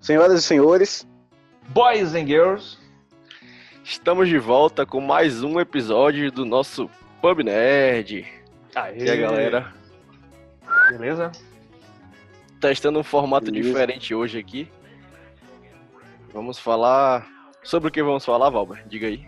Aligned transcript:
Senhoras 0.00 0.38
e 0.38 0.42
senhores, 0.42 1.06
Boys 1.68 2.14
and 2.14 2.26
Girls, 2.26 2.78
Estamos 3.84 4.28
de 4.28 4.38
volta 4.38 4.86
com 4.86 5.00
mais 5.00 5.42
um 5.42 5.58
episódio 5.58 6.30
do 6.30 6.44
nosso 6.44 6.88
Pub 7.20 7.40
Nerd. 7.40 8.24
Aê. 8.74 9.04
E 9.04 9.10
a 9.10 9.16
galera, 9.16 9.72
beleza? 10.88 11.32
testando 12.60 13.00
um 13.00 13.02
formato 13.02 13.50
Beleza. 13.50 13.68
diferente 13.68 14.14
hoje 14.14 14.38
aqui. 14.38 14.70
Vamos 16.32 16.58
falar. 16.58 17.26
Sobre 17.64 17.88
o 17.88 17.92
que 17.92 18.02
vamos 18.02 18.24
falar, 18.24 18.50
Valber? 18.50 18.82
Diga 18.86 19.08
aí. 19.08 19.26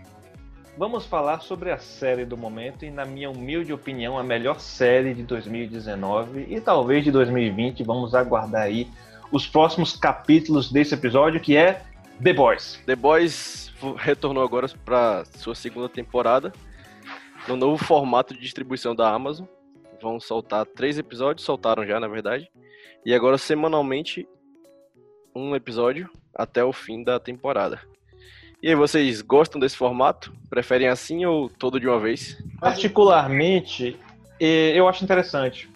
Vamos 0.77 1.05
falar 1.05 1.39
sobre 1.39 1.71
a 1.71 1.77
série 1.77 2.25
do 2.25 2.35
momento 2.35 2.83
e, 2.83 2.91
na 2.91 3.05
minha 3.05 3.29
humilde 3.29 3.71
opinião, 3.71 4.19
a 4.19 4.23
melhor 4.23 4.59
série 4.59 5.13
de 5.13 5.23
2019 5.23 6.47
e 6.49 6.59
talvez 6.59 7.01
de 7.01 7.11
2020. 7.11 7.81
Vamos 7.83 8.13
aguardar 8.13 8.63
aí 8.63 8.89
os 9.31 9.47
próximos 9.47 9.95
capítulos 9.95 10.69
desse 10.69 10.93
episódio, 10.93 11.39
que 11.39 11.55
é 11.55 11.81
The 12.21 12.33
Boys. 12.33 12.77
The 12.85 12.95
Boys 12.95 13.73
retornou 13.95 14.43
agora 14.43 14.67
para 14.83 15.23
sua 15.37 15.55
segunda 15.55 15.87
temporada 15.87 16.51
no 17.47 17.55
novo 17.55 17.81
formato 17.81 18.33
de 18.33 18.41
distribuição 18.41 18.93
da 18.93 19.09
Amazon. 19.09 19.45
Vão 20.01 20.19
soltar 20.19 20.65
três 20.65 20.97
episódios, 20.97 21.45
soltaram 21.45 21.85
já, 21.85 22.01
na 22.01 22.07
verdade. 22.09 22.51
E 23.05 23.13
agora, 23.13 23.37
semanalmente, 23.37 24.27
um 25.33 25.55
episódio 25.55 26.09
até 26.33 26.65
o 26.65 26.73
fim 26.73 27.01
da 27.01 27.17
temporada. 27.17 27.79
E 28.65 28.69
aí, 28.69 28.73
vocês 28.73 29.21
gostam 29.21 29.59
desse 29.59 29.77
formato? 29.77 30.33
Preferem 30.49 30.87
assim 30.87 31.23
ou 31.23 31.47
todo 31.47 31.79
de 31.79 31.87
uma 31.87 31.99
vez? 31.99 32.35
Particularmente, 32.59 33.95
eu 34.39 34.87
acho 34.87 35.03
interessante, 35.03 35.69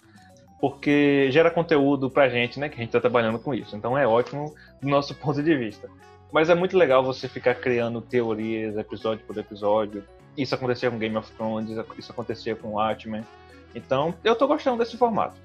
porque 0.60 1.30
gera 1.30 1.52
conteúdo 1.52 2.10
pra 2.10 2.28
gente, 2.28 2.58
né? 2.58 2.68
Que 2.68 2.74
a 2.74 2.78
gente 2.78 2.90
tá 2.90 3.00
trabalhando 3.00 3.38
com 3.38 3.54
isso. 3.54 3.76
Então 3.76 3.96
é 3.96 4.08
ótimo 4.08 4.56
do 4.82 4.88
nosso 4.88 5.14
ponto 5.22 5.40
de 5.40 5.56
vista. 5.56 5.88
Mas 6.32 6.50
é 6.50 6.54
muito 6.56 6.76
legal 6.76 7.04
você 7.04 7.28
ficar 7.28 7.54
criando 7.54 8.00
teorias, 8.00 8.76
episódio 8.76 9.24
por 9.24 9.38
episódio. 9.38 10.02
Isso 10.36 10.56
acontecia 10.56 10.90
com 10.90 10.98
Game 10.98 11.16
of 11.16 11.30
Thrones, 11.34 11.70
isso 11.96 12.10
acontecia 12.10 12.56
com 12.56 12.70
Watchmen. 12.70 13.24
Então, 13.72 14.12
eu 14.24 14.34
tô 14.34 14.48
gostando 14.48 14.78
desse 14.78 14.96
formato. 14.96 15.36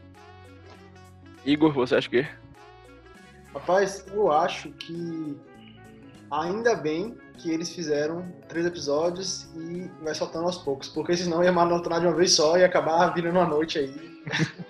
Igor, 1.45 1.71
você 1.71 1.93
acha 1.93 2.09
que? 2.09 2.27
Rapaz, 3.53 4.03
eu 4.11 4.31
acho 4.31 4.71
que 4.71 5.37
ainda 6.31 6.73
bem 6.73 7.15
que 7.35 7.51
eles 7.51 7.69
fizeram 7.69 8.25
três 8.47 8.65
episódios 8.65 9.47
e 9.55 9.89
vai 10.01 10.13
soltando 10.15 10.45
aos 10.45 10.57
poucos, 10.57 10.89
porque 10.89 11.15
senão 11.15 11.43
ia 11.43 11.51
maratonar 11.51 11.99
de 11.99 12.07
uma 12.07 12.15
vez 12.15 12.33
só 12.33 12.57
e 12.57 12.63
acabar 12.63 13.13
virando 13.13 13.39
uma 13.39 13.47
noite 13.47 13.79
aí. 13.79 13.93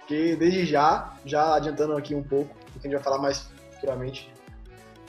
porque 0.00 0.36
desde 0.36 0.64
já, 0.64 1.14
já 1.24 1.54
adiantando 1.54 1.96
aqui 1.96 2.14
um 2.14 2.22
pouco, 2.22 2.54
porque 2.72 2.86
a 2.86 2.90
gente 2.90 2.94
vai 2.94 3.02
falar 3.02 3.18
mais 3.18 3.50
futuramente, 3.74 4.32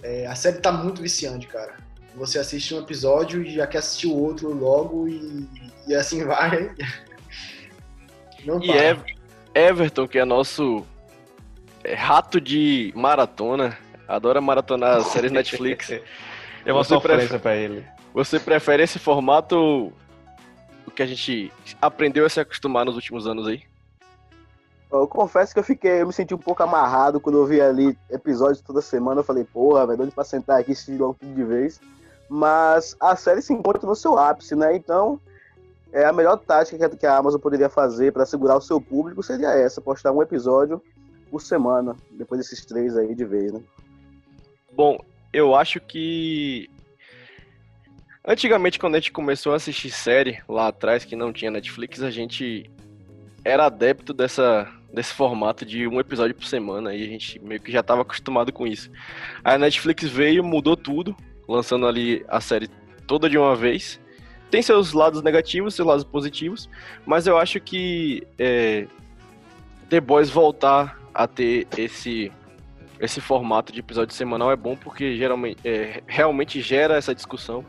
é, 0.04 0.26
a 0.28 0.36
série 0.36 0.60
tá 0.60 0.72
muito 0.72 1.02
viciante, 1.02 1.48
cara. 1.48 1.78
Você 2.16 2.40
assiste 2.40 2.74
um 2.74 2.80
episódio 2.80 3.44
e 3.44 3.54
já 3.54 3.68
quer 3.68 3.80
assistir 3.80 4.08
o 4.08 4.16
outro 4.16 4.52
logo 4.54 5.08
e, 5.08 5.48
e 5.88 5.96
assim 5.96 6.26
vai. 6.26 6.76
Não 8.46 8.62
E 8.62 8.68
para. 8.68 8.84
Ev- 8.84 9.04
Everton, 9.54 10.08
que 10.08 10.18
é 10.20 10.26
nosso 10.26 10.86
é, 11.84 11.94
rato 11.94 12.40
de 12.40 12.92
maratona, 12.96 13.78
adora 14.08 14.42
maratonar 14.42 15.02
séries 15.04 15.32
Netflix. 15.32 15.92
É 16.66 16.74
uma 16.74 16.84
Você 16.84 16.94
sofrência 16.94 17.40
pra 17.40 17.56
ele. 17.56 17.86
Você 18.14 18.40
prefere 18.40 18.84
esse 18.84 19.00
formato 19.00 19.92
o 20.86 20.92
que 20.92 21.04
a 21.04 21.06
gente 21.06 21.52
aprendeu 21.82 22.26
a 22.26 22.30
se 22.30 22.40
acostumar 22.40 22.86
nos 22.86 22.96
últimos 22.96 23.28
anos 23.28 23.48
aí? 23.48 23.62
eu 24.92 25.08
confesso 25.08 25.54
que 25.54 25.60
eu 25.60 25.64
fiquei, 25.64 26.02
eu 26.02 26.08
me 26.08 26.14
senti 26.14 26.34
um 26.34 26.38
pouco 26.40 26.64
amarrado 26.64 27.20
quando 27.20 27.38
eu 27.38 27.46
vi 27.46 27.62
ali 27.62 27.96
episódios 28.10 28.60
toda 28.60 28.82
semana. 28.82 29.20
Eu 29.20 29.24
falei, 29.24 29.44
porra, 29.44 29.86
velho, 29.86 30.02
onde 30.02 30.12
pra 30.12 30.24
sentar 30.24 30.60
aqui 30.60 30.72
e 30.72 30.74
assistir 30.74 30.98
logo 30.98 31.16
tudo 31.20 31.32
de 31.36 31.44
vez. 31.44 31.80
Mas 32.28 32.96
a 33.00 33.16
série 33.16 33.42
se 33.44 33.54
encontra 33.54 33.86
no 33.88 33.96
seu 33.96 34.18
ápice, 34.18 34.56
né? 34.56 34.76
Então, 34.76 35.20
é 35.94 36.06
a 36.06 36.12
melhor 36.14 36.38
tática 36.38 36.76
que 36.78 36.84
a- 36.84 36.98
que 36.98 37.06
a 37.06 37.18
Amazon 37.18 37.40
poderia 37.40 37.70
fazer 37.70 38.12
para 38.12 38.26
segurar 38.26 38.58
o 38.58 38.62
seu 38.62 38.82
público 38.82 39.22
seria 39.22 39.50
essa, 39.50 39.80
postar 39.80 40.12
um 40.12 40.24
episódio 40.24 40.82
por 41.30 41.40
semana, 41.42 41.96
depois 42.12 42.42
desses 42.42 42.66
três 42.66 42.98
aí 42.98 43.14
de 43.14 43.26
vez, 43.26 43.54
né? 43.54 43.62
Bom, 44.74 45.00
eu 45.32 45.56
acho 45.56 45.80
que 45.80 46.70
antigamente 48.26 48.80
quando 48.80 48.96
a 48.96 49.00
gente 49.00 49.12
começou 49.12 49.54
a 49.54 49.56
assistir 49.56 49.92
série 49.92 50.42
lá 50.48 50.68
atrás 50.68 51.06
que 51.06 51.16
não 51.16 51.32
tinha 51.32 51.52
Netflix, 51.52 52.02
a 52.02 52.12
gente 52.12 52.70
era 53.44 53.66
adepto 53.66 54.14
dessa 54.14 54.68
desse 54.92 55.14
formato 55.14 55.66
de 55.66 55.88
um 55.88 56.00
episódio 56.00 56.36
por 56.36 56.46
semana 56.46 56.96
e 56.96 57.04
a 57.04 57.08
gente 57.08 57.40
meio 57.40 57.62
que 57.62 57.72
já 57.72 57.82
estava 57.82 58.02
acostumado 58.02 58.52
com 58.52 58.66
isso. 58.66 58.90
A 59.44 59.58
Netflix 59.58 60.04
veio, 60.06 60.44
mudou 60.44 60.76
tudo, 60.76 61.16
lançando 61.48 61.88
ali 61.88 62.26
a 62.28 62.42
série 62.42 62.68
toda 63.06 63.30
de 63.30 63.38
uma 63.38 63.56
vez. 63.56 64.00
Tem 64.50 64.64
seus 64.64 64.94
lados 64.94 65.22
negativos, 65.22 65.76
seus 65.76 65.88
lados 65.88 66.04
positivos, 66.04 66.68
mas 67.06 67.28
eu 67.28 67.38
acho 67.38 67.60
que 67.60 68.26
é, 68.38 68.88
The 69.90 70.02
Boys 70.02 70.32
voltar 70.32 71.00
a 71.14 71.28
ter 71.28 71.68
esse 71.78 72.32
esse 73.00 73.22
formato 73.22 73.72
de 73.72 73.80
episódio 73.80 74.14
semanal 74.14 74.52
é 74.52 74.56
bom 74.56 74.76
porque 74.76 75.16
geralmente 75.16 75.60
é, 75.68 76.04
realmente 76.08 76.62
gera 76.62 76.96
essa 76.98 77.16
discussão, 77.16 77.66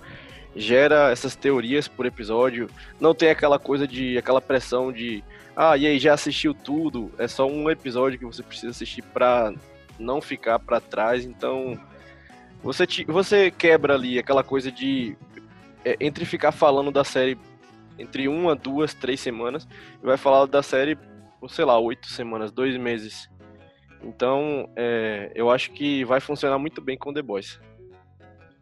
gera 0.57 1.11
essas 1.11 1.37
teorias 1.37 1.87
por 1.87 2.07
episódio. 2.07 2.69
Não 3.01 3.15
tem 3.15 3.31
aquela 3.31 3.59
coisa 3.59 3.87
de 3.87 4.19
aquela 4.19 4.41
pressão 4.41 4.93
de 4.93 5.23
ah, 5.57 5.77
e 5.77 5.87
aí 5.87 5.99
já 5.99 6.15
assistiu 6.15 6.55
tudo, 6.55 7.13
é 7.19 7.29
só 7.29 7.47
um 7.47 7.71
episódio 7.71 8.19
que 8.19 8.25
você 8.25 8.43
precisa 8.43 8.71
assistir 8.71 9.03
pra 9.03 9.53
não 9.99 10.21
ficar 10.21 10.59
pra 10.59 10.81
trás. 10.81 11.25
Então, 11.25 11.79
você 12.63 12.87
te- 12.87 13.05
você 13.05 13.51
quebra 13.51 13.95
ali 13.95 14.19
aquela 14.19 14.43
coisa 14.43 14.71
de 14.73 15.17
é, 15.85 15.97
entre 16.01 16.25
ficar 16.25 16.53
falando 16.53 16.91
da 16.91 17.05
série 17.05 17.39
entre 17.99 18.29
uma, 18.29 18.57
duas, 18.57 18.95
três 18.95 19.21
semanas 19.21 19.69
e 20.03 20.07
vai 20.07 20.17
falar 20.17 20.47
da 20.47 20.63
série 20.63 20.97
sei 21.49 21.65
lá, 21.65 21.79
oito 21.79 22.09
semanas, 22.09 22.51
dois 22.53 22.77
meses. 22.77 23.31
Então, 24.03 24.69
é, 24.77 25.31
eu 25.35 25.51
acho 25.51 25.73
que 25.73 26.05
vai 26.05 26.21
funcionar 26.21 26.59
muito 26.59 26.81
bem 26.81 26.97
com 26.97 27.13
The 27.13 27.23
Boys. 27.23 27.61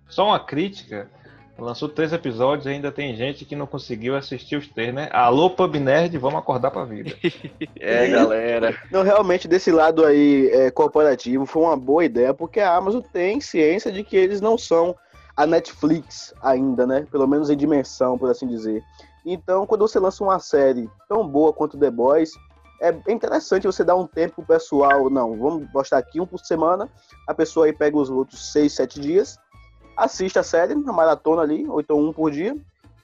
Só 0.09 0.26
uma 0.26 0.41
crítica. 0.41 1.10
Lançou 1.59 1.88
três 1.88 2.12
episódios 2.12 2.66
e 2.66 2.69
ainda 2.69 2.93
tem 2.93 3.16
gente 3.16 3.44
que 3.44 3.56
não 3.56 3.66
conseguiu 3.66 4.15
assistir 4.15 4.54
os 4.54 4.69
três, 4.69 4.94
né? 4.94 5.09
Alô, 5.12 5.50
Pub 5.50 5.75
Nerd, 5.75 6.16
vamos 6.16 6.38
acordar 6.38 6.71
pra 6.71 6.84
vida. 6.84 7.10
É, 7.81 8.09
galera. 8.09 8.76
Não, 8.93 9.03
realmente, 9.03 9.49
desse 9.49 9.72
lado 9.72 10.04
aí 10.04 10.49
é, 10.53 10.71
corporativo, 10.71 11.47
foi 11.47 11.62
uma 11.62 11.76
boa 11.76 12.05
ideia, 12.05 12.34
porque 12.34 12.60
a 12.60 12.76
Amazon 12.76 13.00
tem 13.00 13.41
ciência 13.41 13.91
de 13.91 14.05
que 14.05 14.16
eles 14.16 14.41
não 14.41 14.59
são 14.59 14.94
a 15.37 15.47
Netflix 15.47 16.34
ainda, 16.43 16.87
né? 16.87 17.06
Pelo 17.10 17.26
menos 17.26 17.50
em 17.50 17.56
dimensão, 17.56 18.19
por 18.19 18.31
assim 18.31 18.47
dizer. 18.47 18.82
Então, 19.25 19.66
quando 19.66 19.87
você 19.87 19.99
lança 19.99 20.22
uma 20.22 20.38
série 20.38 20.88
tão 21.09 21.26
boa 21.26 21.53
quanto 21.53 21.78
The 21.78 21.91
Boys, 21.91 22.32
é 22.80 23.12
interessante 23.12 23.66
você 23.66 23.82
dar 23.82 23.96
um 23.96 24.06
tempo 24.06 24.36
pro 24.36 24.54
pessoal. 24.56 25.10
Não, 25.10 25.36
vamos 25.36 25.70
postar 25.70 25.98
aqui 25.98 26.20
um 26.20 26.26
por 26.26 26.38
semana. 26.40 26.88
A 27.26 27.34
pessoa 27.34 27.66
aí 27.66 27.72
pega 27.72 27.96
os 27.96 28.08
outros 28.08 28.52
seis, 28.52 28.72
sete 28.72 29.00
dias, 29.00 29.38
assiste 29.96 30.38
a 30.38 30.42
série, 30.42 30.72
a 30.74 30.92
maratona 30.92 31.42
ali, 31.42 31.66
ou 31.68 31.80
então 31.80 31.98
um 31.98 32.12
por 32.12 32.30
dia, 32.30 32.56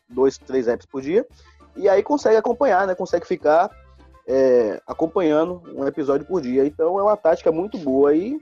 dois, 0.09 0.39
três 0.39 0.69
apps 0.69 0.87
por 0.87 1.03
dia, 1.03 1.27
e 1.77 1.89
aí 1.89 2.03
consegue 2.03 2.37
acompanhar, 2.37 2.87
né? 2.87 2.95
Consegue 2.95 3.27
ficar 3.27 3.69
é, 4.27 4.81
acompanhando 4.87 5.63
um 5.75 5.87
episódio 5.87 6.27
por 6.27 6.41
dia. 6.41 6.65
Então 6.65 6.99
é 6.99 7.03
uma 7.03 7.17
tática 7.17 7.51
muito 7.51 7.77
boa 7.79 8.15
e 8.15 8.39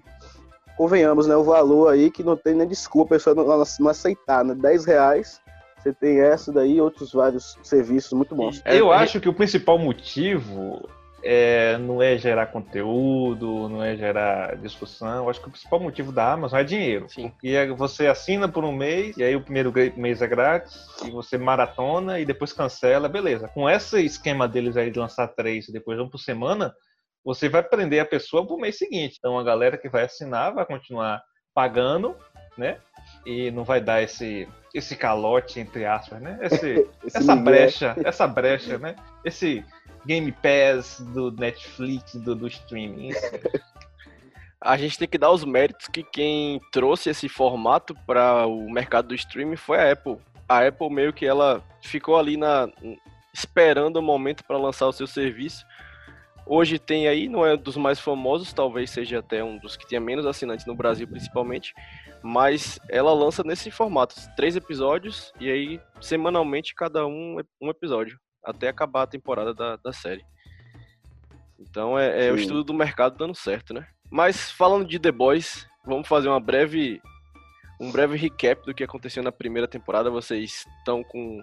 convenhamos, 0.76 1.26
né? 1.26 1.34
O 1.34 1.44
valor 1.44 1.92
aí 1.92 2.10
que 2.10 2.22
não 2.22 2.36
tem 2.36 2.54
nem 2.54 2.68
desculpa 2.68 3.14
a 3.14 3.18
pessoa 3.18 3.34
não, 3.34 3.46
não- 3.46 3.88
aceitar, 3.88 4.44
né? 4.44 4.54
10 4.54 4.84
reais. 4.84 5.40
Você 5.78 5.92
tem 5.92 6.20
essa 6.20 6.52
daí 6.52 6.76
e 6.76 6.80
outros 6.80 7.12
vários 7.12 7.58
serviços 7.62 8.12
muito 8.12 8.34
bons. 8.36 8.62
É, 8.64 8.78
Eu 8.78 8.92
é- 8.92 8.96
acho 8.96 9.20
que 9.20 9.28
o 9.28 9.34
principal 9.34 9.78
motivo 9.78 10.88
é, 11.22 11.78
não 11.78 12.02
é 12.02 12.18
gerar 12.18 12.46
conteúdo, 12.46 13.68
não 13.68 13.82
é 13.82 13.96
gerar 13.96 14.56
discussão. 14.56 15.24
Eu 15.24 15.30
acho 15.30 15.40
que 15.40 15.48
o 15.48 15.50
principal 15.50 15.80
motivo 15.80 16.12
da 16.12 16.32
Amazon 16.32 16.60
é 16.60 16.64
dinheiro. 16.64 17.08
Sim. 17.08 17.32
E 17.42 17.54
é 17.54 17.66
você 17.68 18.06
assina 18.06 18.48
por 18.48 18.64
um 18.64 18.72
mês, 18.72 19.16
e 19.16 19.22
aí 19.22 19.36
o 19.36 19.42
primeiro 19.42 19.72
mês 19.96 20.20
é 20.20 20.26
grátis, 20.26 20.86
e 21.04 21.10
você 21.10 21.38
maratona 21.38 22.18
e 22.18 22.24
depois 22.24 22.52
cancela, 22.52 23.08
beleza. 23.08 23.48
Com 23.48 23.70
esse 23.70 24.04
esquema 24.04 24.48
deles 24.48 24.76
aí 24.76 24.90
de 24.90 24.98
lançar 24.98 25.28
três 25.28 25.68
e 25.68 25.72
depois 25.72 25.98
um 26.00 26.08
por 26.08 26.18
semana, 26.18 26.74
você 27.24 27.48
vai 27.48 27.62
prender 27.62 28.00
a 28.00 28.06
pessoa 28.06 28.46
pro 28.46 28.58
mês 28.58 28.76
seguinte. 28.78 29.16
Então 29.18 29.38
a 29.38 29.44
galera 29.44 29.78
que 29.78 29.88
vai 29.88 30.04
assinar 30.04 30.52
vai 30.52 30.66
continuar 30.66 31.22
pagando, 31.54 32.16
né? 32.58 32.78
E 33.24 33.50
não 33.50 33.64
vai 33.64 33.80
dar 33.80 34.02
esse, 34.02 34.48
esse 34.74 34.96
calote, 34.96 35.60
entre 35.60 35.84
aspas, 35.84 36.20
né? 36.20 36.38
Esse, 36.42 36.88
Esse 37.04 37.18
essa 37.18 37.36
Miguel. 37.36 37.44
brecha, 37.44 37.96
essa 38.04 38.26
brecha, 38.26 38.78
né? 38.78 38.96
Esse 39.24 39.64
Game 40.06 40.32
Pass 40.32 41.00
do 41.00 41.30
Netflix, 41.30 42.14
do, 42.14 42.34
do 42.34 42.46
streaming. 42.46 43.10
A 44.64 44.76
gente 44.76 44.96
tem 44.96 45.08
que 45.08 45.18
dar 45.18 45.32
os 45.32 45.44
méritos 45.44 45.88
que 45.88 46.04
quem 46.04 46.60
trouxe 46.70 47.10
esse 47.10 47.28
formato 47.28 47.96
para 48.06 48.46
o 48.46 48.70
mercado 48.70 49.08
do 49.08 49.14
streaming 49.14 49.56
foi 49.56 49.76
a 49.78 49.90
Apple. 49.90 50.18
A 50.48 50.64
Apple 50.64 50.88
meio 50.88 51.12
que 51.12 51.26
ela 51.26 51.64
ficou 51.80 52.16
ali 52.16 52.36
na 52.36 52.68
esperando 53.34 53.96
o 53.96 54.02
momento 54.02 54.44
para 54.44 54.56
lançar 54.56 54.86
o 54.86 54.92
seu 54.92 55.06
serviço. 55.06 55.66
Hoje 56.46 56.78
tem 56.78 57.08
aí, 57.08 57.28
não 57.28 57.44
é 57.44 57.56
dos 57.56 57.76
mais 57.76 57.98
famosos, 57.98 58.52
talvez 58.52 58.90
seja 58.90 59.18
até 59.18 59.42
um 59.42 59.58
dos 59.58 59.76
que 59.76 59.88
tenha 59.88 60.00
menos 60.00 60.26
assinantes 60.26 60.66
no 60.66 60.74
Brasil, 60.74 61.08
principalmente, 61.08 61.72
mas 62.22 62.78
ela 62.88 63.12
lança 63.12 63.42
nesse 63.42 63.70
formato, 63.70 64.14
três 64.36 64.54
episódios 64.54 65.32
e 65.40 65.50
aí 65.50 65.80
semanalmente 66.00 66.74
cada 66.74 67.06
um 67.06 67.38
um 67.60 67.70
episódio, 67.70 68.18
até 68.44 68.68
acabar 68.68 69.02
a 69.02 69.06
temporada 69.06 69.54
da, 69.54 69.76
da 69.76 69.92
série. 69.92 70.24
Então 71.58 71.98
é, 71.98 72.26
é 72.26 72.32
o 72.32 72.36
estudo 72.36 72.64
do 72.64 72.74
mercado 72.74 73.16
dando 73.16 73.34
certo, 73.34 73.72
né? 73.72 73.86
Mas 74.10 74.50
falando 74.50 74.86
de 74.86 74.98
The 74.98 75.12
Boys, 75.12 75.66
vamos 75.84 76.06
fazer 76.06 76.28
uma 76.28 76.40
breve 76.40 77.00
um 77.80 77.90
breve 77.90 78.16
recap 78.16 78.64
do 78.64 78.74
que 78.74 78.84
aconteceu 78.84 79.22
na 79.22 79.32
primeira 79.32 79.66
temporada. 79.66 80.10
Vocês 80.10 80.64
estão 80.78 81.02
com 81.02 81.42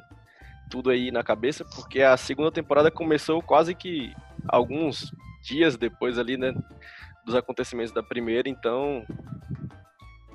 tudo 0.69 0.89
aí 0.89 1.11
na 1.11 1.23
cabeça, 1.23 1.65
porque 1.75 2.01
a 2.01 2.15
segunda 2.15 2.51
temporada 2.51 2.89
começou 2.89 3.41
quase 3.41 3.75
que 3.75 4.13
alguns 4.47 5.11
dias 5.43 5.75
depois 5.75 6.17
ali, 6.17 6.37
né, 6.37 6.53
dos 7.25 7.35
acontecimentos 7.35 7.91
da 7.91 8.03
primeira, 8.03 8.47
então 8.47 9.03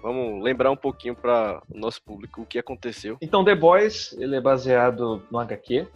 vamos 0.02 0.42
lembrar 0.42 0.70
um 0.70 0.76
pouquinho 0.76 1.14
para 1.14 1.62
o 1.70 1.78
nosso 1.78 2.02
público 2.02 2.42
o 2.42 2.46
que 2.46 2.58
aconteceu. 2.58 3.16
Então 3.22 3.44
The 3.44 3.54
Boys, 3.54 4.12
ele 4.18 4.36
é 4.36 4.40
baseado 4.40 5.22
no 5.30 5.38
HQ 5.38 5.86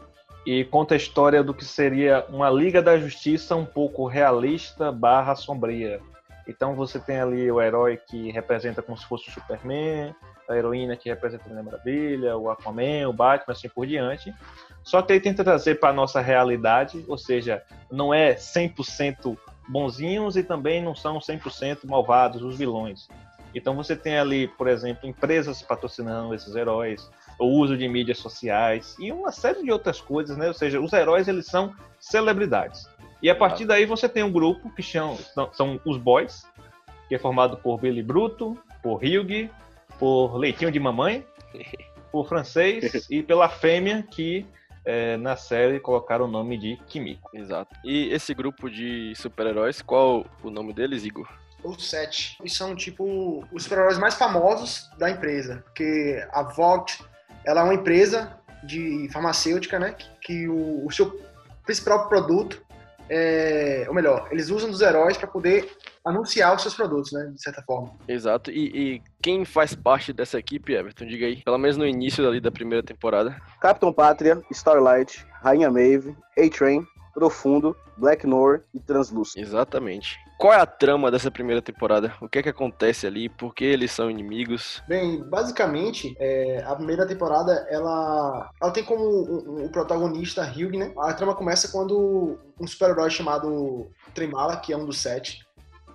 e 0.50 0.64
conta 0.64 0.94
a 0.94 0.96
história 0.96 1.42
do 1.42 1.52
que 1.52 1.62
seria 1.62 2.24
uma 2.30 2.48
Liga 2.48 2.80
da 2.80 2.96
Justiça 2.96 3.54
um 3.54 3.66
pouco 3.66 4.06
realista 4.06 4.90
barra 4.90 5.34
sombria. 5.34 6.00
Então 6.48 6.74
você 6.74 6.98
tem 6.98 7.20
ali 7.20 7.52
o 7.52 7.60
herói 7.60 7.98
que 7.98 8.30
representa 8.30 8.80
como 8.80 8.96
se 8.96 9.04
fosse 9.04 9.28
o 9.28 9.30
Superman, 9.30 10.14
a 10.48 10.56
heroína 10.56 10.96
que 10.96 11.10
representa 11.10 11.44
a 11.44 11.48
Mulher 11.50 11.64
Maravilha, 11.64 12.36
o 12.38 12.48
Aquaman, 12.48 13.06
o 13.06 13.12
Batman, 13.12 13.52
assim 13.52 13.68
por 13.68 13.86
diante. 13.86 14.34
Só 14.82 15.02
que 15.02 15.12
ele 15.12 15.20
tenta 15.20 15.44
trazer 15.44 15.78
para 15.78 15.90
a 15.90 15.92
nossa 15.92 16.18
realidade, 16.18 17.04
ou 17.06 17.18
seja, 17.18 17.62
não 17.92 18.14
é 18.14 18.34
100% 18.34 19.36
bonzinhos 19.68 20.34
e 20.34 20.42
também 20.42 20.82
não 20.82 20.94
são 20.94 21.18
100% 21.18 21.80
malvados 21.84 22.40
os 22.40 22.56
vilões. 22.56 23.06
Então 23.54 23.76
você 23.76 23.94
tem 23.94 24.18
ali, 24.18 24.48
por 24.48 24.66
exemplo, 24.66 25.06
empresas 25.06 25.60
patrocinando 25.60 26.34
esses 26.34 26.56
heróis, 26.56 27.10
o 27.38 27.46
uso 27.46 27.76
de 27.76 27.86
mídias 27.88 28.18
sociais 28.18 28.96
e 28.98 29.12
uma 29.12 29.30
série 29.30 29.62
de 29.62 29.70
outras 29.70 30.00
coisas, 30.00 30.36
né? 30.36 30.48
Ou 30.48 30.54
seja, 30.54 30.80
os 30.80 30.92
heróis 30.92 31.28
eles 31.28 31.46
são 31.46 31.74
celebridades. 32.00 32.88
E 33.22 33.30
a 33.30 33.34
partir 33.34 33.64
daí 33.64 33.84
você 33.84 34.08
tem 34.08 34.22
um 34.22 34.30
grupo 34.30 34.70
que 34.70 34.82
chama, 34.82 35.16
são 35.52 35.80
os 35.84 35.96
Boys, 35.96 36.44
que 37.08 37.14
é 37.14 37.18
formado 37.18 37.56
por 37.56 37.78
Billy 37.78 38.02
Bruto, 38.02 38.56
por 38.82 39.02
Hugh, 39.02 39.50
por 39.98 40.36
Leitinho 40.36 40.70
de 40.70 40.78
Mamãe, 40.78 41.24
por 42.12 42.28
Francês 42.28 43.06
e 43.10 43.22
pela 43.22 43.48
fêmea 43.48 44.02
que 44.02 44.46
é, 44.84 45.16
na 45.16 45.36
série 45.36 45.80
colocaram 45.80 46.24
o 46.24 46.28
nome 46.28 46.56
de 46.56 46.76
Kimiko. 46.86 47.30
Exato. 47.34 47.74
E 47.84 48.08
esse 48.10 48.32
grupo 48.32 48.70
de 48.70 49.12
super-heróis, 49.16 49.82
qual 49.82 50.24
o 50.42 50.50
nome 50.50 50.72
deles, 50.72 51.04
Igor? 51.04 51.28
Os 51.62 51.90
sete. 51.90 52.38
E 52.42 52.48
são, 52.48 52.74
tipo, 52.74 53.44
os 53.52 53.64
super-heróis 53.64 53.98
mais 53.98 54.14
famosos 54.14 54.88
da 54.96 55.10
empresa. 55.10 55.62
Porque 55.64 56.24
a 56.32 56.42
Vogt, 56.42 57.04
ela 57.48 57.62
é 57.62 57.64
uma 57.64 57.74
empresa 57.74 58.38
de 58.62 59.08
farmacêutica, 59.10 59.78
né? 59.78 59.92
Que, 59.92 60.08
que 60.20 60.48
o, 60.48 60.86
o 60.86 60.92
seu 60.92 61.18
principal 61.64 62.08
produto 62.08 62.62
é, 63.10 63.86
ou 63.88 63.94
melhor, 63.94 64.28
eles 64.30 64.50
usam 64.50 64.70
dos 64.70 64.82
heróis 64.82 65.16
para 65.16 65.26
poder 65.26 65.70
anunciar 66.04 66.54
os 66.54 66.60
seus 66.60 66.74
produtos, 66.74 67.10
né, 67.10 67.30
de 67.34 67.40
certa 67.40 67.62
forma. 67.62 67.94
Exato. 68.06 68.50
E, 68.50 68.96
e, 68.96 69.02
quem 69.22 69.46
faz 69.46 69.74
parte 69.74 70.12
dessa 70.12 70.38
equipe, 70.38 70.74
Everton? 70.74 71.06
Diga 71.06 71.24
aí. 71.24 71.42
Pelo 71.42 71.56
menos 71.56 71.78
no 71.78 71.86
início 71.86 72.26
ali 72.28 72.38
da 72.38 72.50
primeira 72.50 72.84
temporada. 72.84 73.34
Capitão 73.62 73.94
Pátria, 73.94 74.42
Starlight, 74.50 75.26
Rainha 75.42 75.70
Maeve, 75.70 76.14
A-Train, 76.38 76.84
Profundo, 77.14 77.74
Black 77.96 78.26
Noir 78.26 78.62
e 78.74 78.80
Translúcido. 78.80 79.40
Exatamente. 79.40 80.18
Qual 80.38 80.52
é 80.52 80.56
a 80.56 80.66
trama 80.66 81.10
dessa 81.10 81.32
primeira 81.32 81.60
temporada? 81.60 82.14
O 82.20 82.28
que 82.28 82.38
é 82.38 82.42
que 82.44 82.48
acontece 82.48 83.08
ali? 83.08 83.28
Por 83.28 83.52
que 83.52 83.64
eles 83.64 83.90
são 83.90 84.08
inimigos? 84.08 84.80
Bem, 84.86 85.20
basicamente, 85.24 86.16
é, 86.20 86.62
a 86.64 86.76
primeira 86.76 87.04
temporada, 87.04 87.66
ela, 87.68 88.48
ela 88.62 88.70
tem 88.70 88.84
como 88.84 89.02
o, 89.02 89.68
protagonista 89.68 90.44
Hugh, 90.44 90.78
né? 90.78 90.92
A 90.96 91.12
trama 91.12 91.34
começa 91.34 91.72
quando 91.72 92.38
um 92.58 92.66
super-herói 92.68 93.10
chamado 93.10 93.90
Tremala, 94.14 94.58
que 94.58 94.72
é 94.72 94.76
um 94.76 94.86
dos 94.86 94.98
sete, 94.98 95.44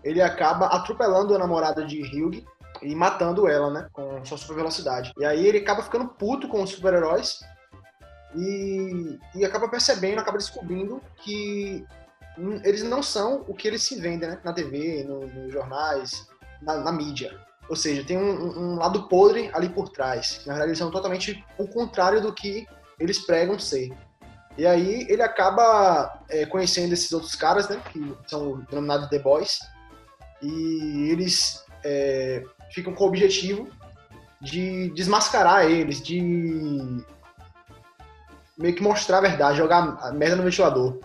ele 0.04 0.22
acaba 0.22 0.66
atropelando 0.66 1.34
a 1.34 1.40
namorada 1.40 1.86
de 1.86 2.02
Hugh 2.02 2.44
e 2.82 2.94
matando 2.94 3.48
ela, 3.48 3.72
né? 3.72 3.88
Com 3.94 4.26
sua 4.26 4.38
super 4.38 4.58
velocidade. 4.58 5.14
E 5.18 5.24
aí 5.24 5.48
ele 5.48 5.60
acaba 5.60 5.82
ficando 5.82 6.10
puto 6.10 6.50
com 6.50 6.62
os 6.62 6.72
super-heróis 6.72 7.40
e, 8.36 9.18
e 9.36 9.46
acaba 9.46 9.70
percebendo, 9.70 10.20
acaba 10.20 10.38
descobrindo 10.38 11.02
que 11.24 11.86
eles 12.64 12.84
não 12.84 13.04
são 13.04 13.44
o 13.48 13.54
que 13.54 13.68
eles 13.68 13.84
se 13.84 14.00
vendem 14.00 14.30
né? 14.30 14.40
na 14.44 14.54
TV, 14.54 15.04
no, 15.04 15.28
nos 15.28 15.54
jornais, 15.54 16.28
na, 16.62 16.78
na, 16.78 16.92
mídia. 16.92 17.40
Ou 17.70 17.76
seja, 17.76 18.04
tem 18.04 18.18
um, 18.18 18.74
um, 18.74 18.76
lado 18.76 19.08
podre 19.08 19.50
ali 19.54 19.70
por 19.70 19.90
trás. 19.90 20.42
Na 20.46 20.54
verdade, 20.54 20.70
eles 20.70 20.80
são 20.80 20.92
totalmente 20.92 21.44
o 21.58 21.68
contrário 21.68 22.22
do 22.22 22.34
que 22.34 22.68
eles 23.00 23.20
pregam 23.20 23.58
ser. 23.60 23.92
E 24.58 24.66
aí 24.66 25.06
ele 25.10 25.22
acaba 25.22 26.22
é, 26.30 26.46
conhecendo 26.46 26.94
esses 26.94 27.12
outros 27.12 27.36
caras, 27.36 27.70
né? 27.70 27.82
Que 27.92 28.16
são 28.28 28.60
denominados 28.70 29.10
The 29.10 29.20
Boys. 29.20 29.60
E 30.42 31.10
eles 31.12 31.64
é, 31.84 32.44
ficam 32.72 32.94
com 32.94 33.04
o 33.04 33.08
objetivo 33.08 33.68
de 34.42 34.90
desmascarar 34.90 35.66
eles, 35.66 36.02
de 36.02 36.22
meio 38.58 38.76
que 38.76 38.84
mostrar 38.84 39.20
a 39.20 39.22
verdade, 39.22 39.58
jogar 39.58 39.98
a 40.02 40.12
merda 40.12 40.36
no 40.36 40.44
ventilador. 40.44 41.00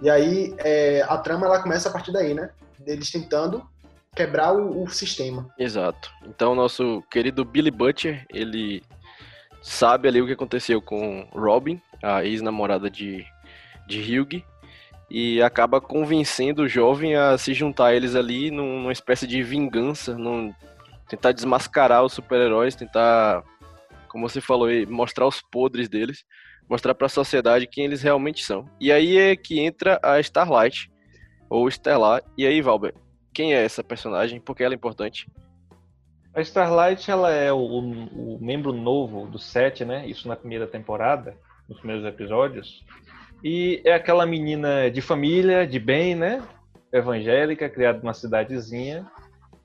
E 0.00 0.10
aí 0.10 0.54
é, 0.58 1.02
a 1.08 1.16
trama 1.18 1.46
ela 1.46 1.62
começa 1.62 1.88
a 1.88 1.92
partir 1.92 2.12
daí, 2.12 2.34
né? 2.34 2.50
Deles 2.78 3.10
tentando 3.10 3.66
quebrar 4.14 4.52
o, 4.52 4.84
o 4.84 4.88
sistema. 4.88 5.48
Exato. 5.58 6.10
Então 6.26 6.54
nosso 6.54 7.02
querido 7.10 7.44
Billy 7.44 7.70
Butcher, 7.70 8.24
ele 8.30 8.82
sabe 9.62 10.08
ali 10.08 10.20
o 10.20 10.26
que 10.26 10.32
aconteceu 10.32 10.80
com 10.80 11.26
Robin, 11.32 11.80
a 12.02 12.24
ex-namorada 12.24 12.90
de, 12.90 13.24
de 13.86 14.20
Hugh, 14.20 14.42
e 15.10 15.42
acaba 15.42 15.80
convencendo 15.80 16.62
o 16.62 16.68
jovem 16.68 17.16
a 17.16 17.36
se 17.38 17.54
juntar 17.54 17.86
a 17.86 17.94
eles 17.94 18.14
ali 18.14 18.50
numa 18.50 18.92
espécie 18.92 19.26
de 19.26 19.42
vingança, 19.42 20.16
num, 20.16 20.52
tentar 21.08 21.32
desmascarar 21.32 22.04
os 22.04 22.12
super-heróis, 22.12 22.74
tentar, 22.74 23.42
como 24.08 24.28
você 24.28 24.40
falou, 24.40 24.68
mostrar 24.88 25.26
os 25.26 25.40
podres 25.40 25.88
deles 25.88 26.24
mostrar 26.68 26.94
para 26.94 27.06
a 27.06 27.10
sociedade 27.10 27.66
quem 27.66 27.84
eles 27.84 28.02
realmente 28.02 28.44
são. 28.44 28.68
E 28.80 28.90
aí 28.90 29.16
é 29.18 29.36
que 29.36 29.60
entra 29.60 29.98
a 30.02 30.18
Starlight, 30.20 30.90
ou 31.48 31.70
Stellar. 31.70 32.22
E 32.36 32.46
aí, 32.46 32.60
Valber, 32.60 32.94
quem 33.32 33.54
é 33.54 33.64
essa 33.64 33.84
personagem? 33.84 34.40
Por 34.40 34.56
que 34.56 34.64
ela 34.64 34.74
é 34.74 34.76
importante? 34.76 35.26
A 36.34 36.40
Starlight, 36.40 37.08
ela 37.10 37.30
é 37.30 37.52
o, 37.52 37.58
o, 37.58 38.38
membro 38.40 38.72
novo 38.72 39.26
do 39.26 39.38
set, 39.38 39.84
né? 39.84 40.06
Isso 40.06 40.26
na 40.26 40.34
primeira 40.34 40.66
temporada, 40.66 41.36
nos 41.68 41.78
primeiros 41.78 42.04
episódios. 42.04 42.84
E 43.42 43.80
é 43.84 43.92
aquela 43.92 44.26
menina 44.26 44.90
de 44.90 45.00
família, 45.00 45.66
de 45.66 45.78
bem, 45.78 46.16
né? 46.16 46.42
Evangélica, 46.92 47.68
criada 47.68 47.98
numa 47.98 48.14
cidadezinha. 48.14 49.06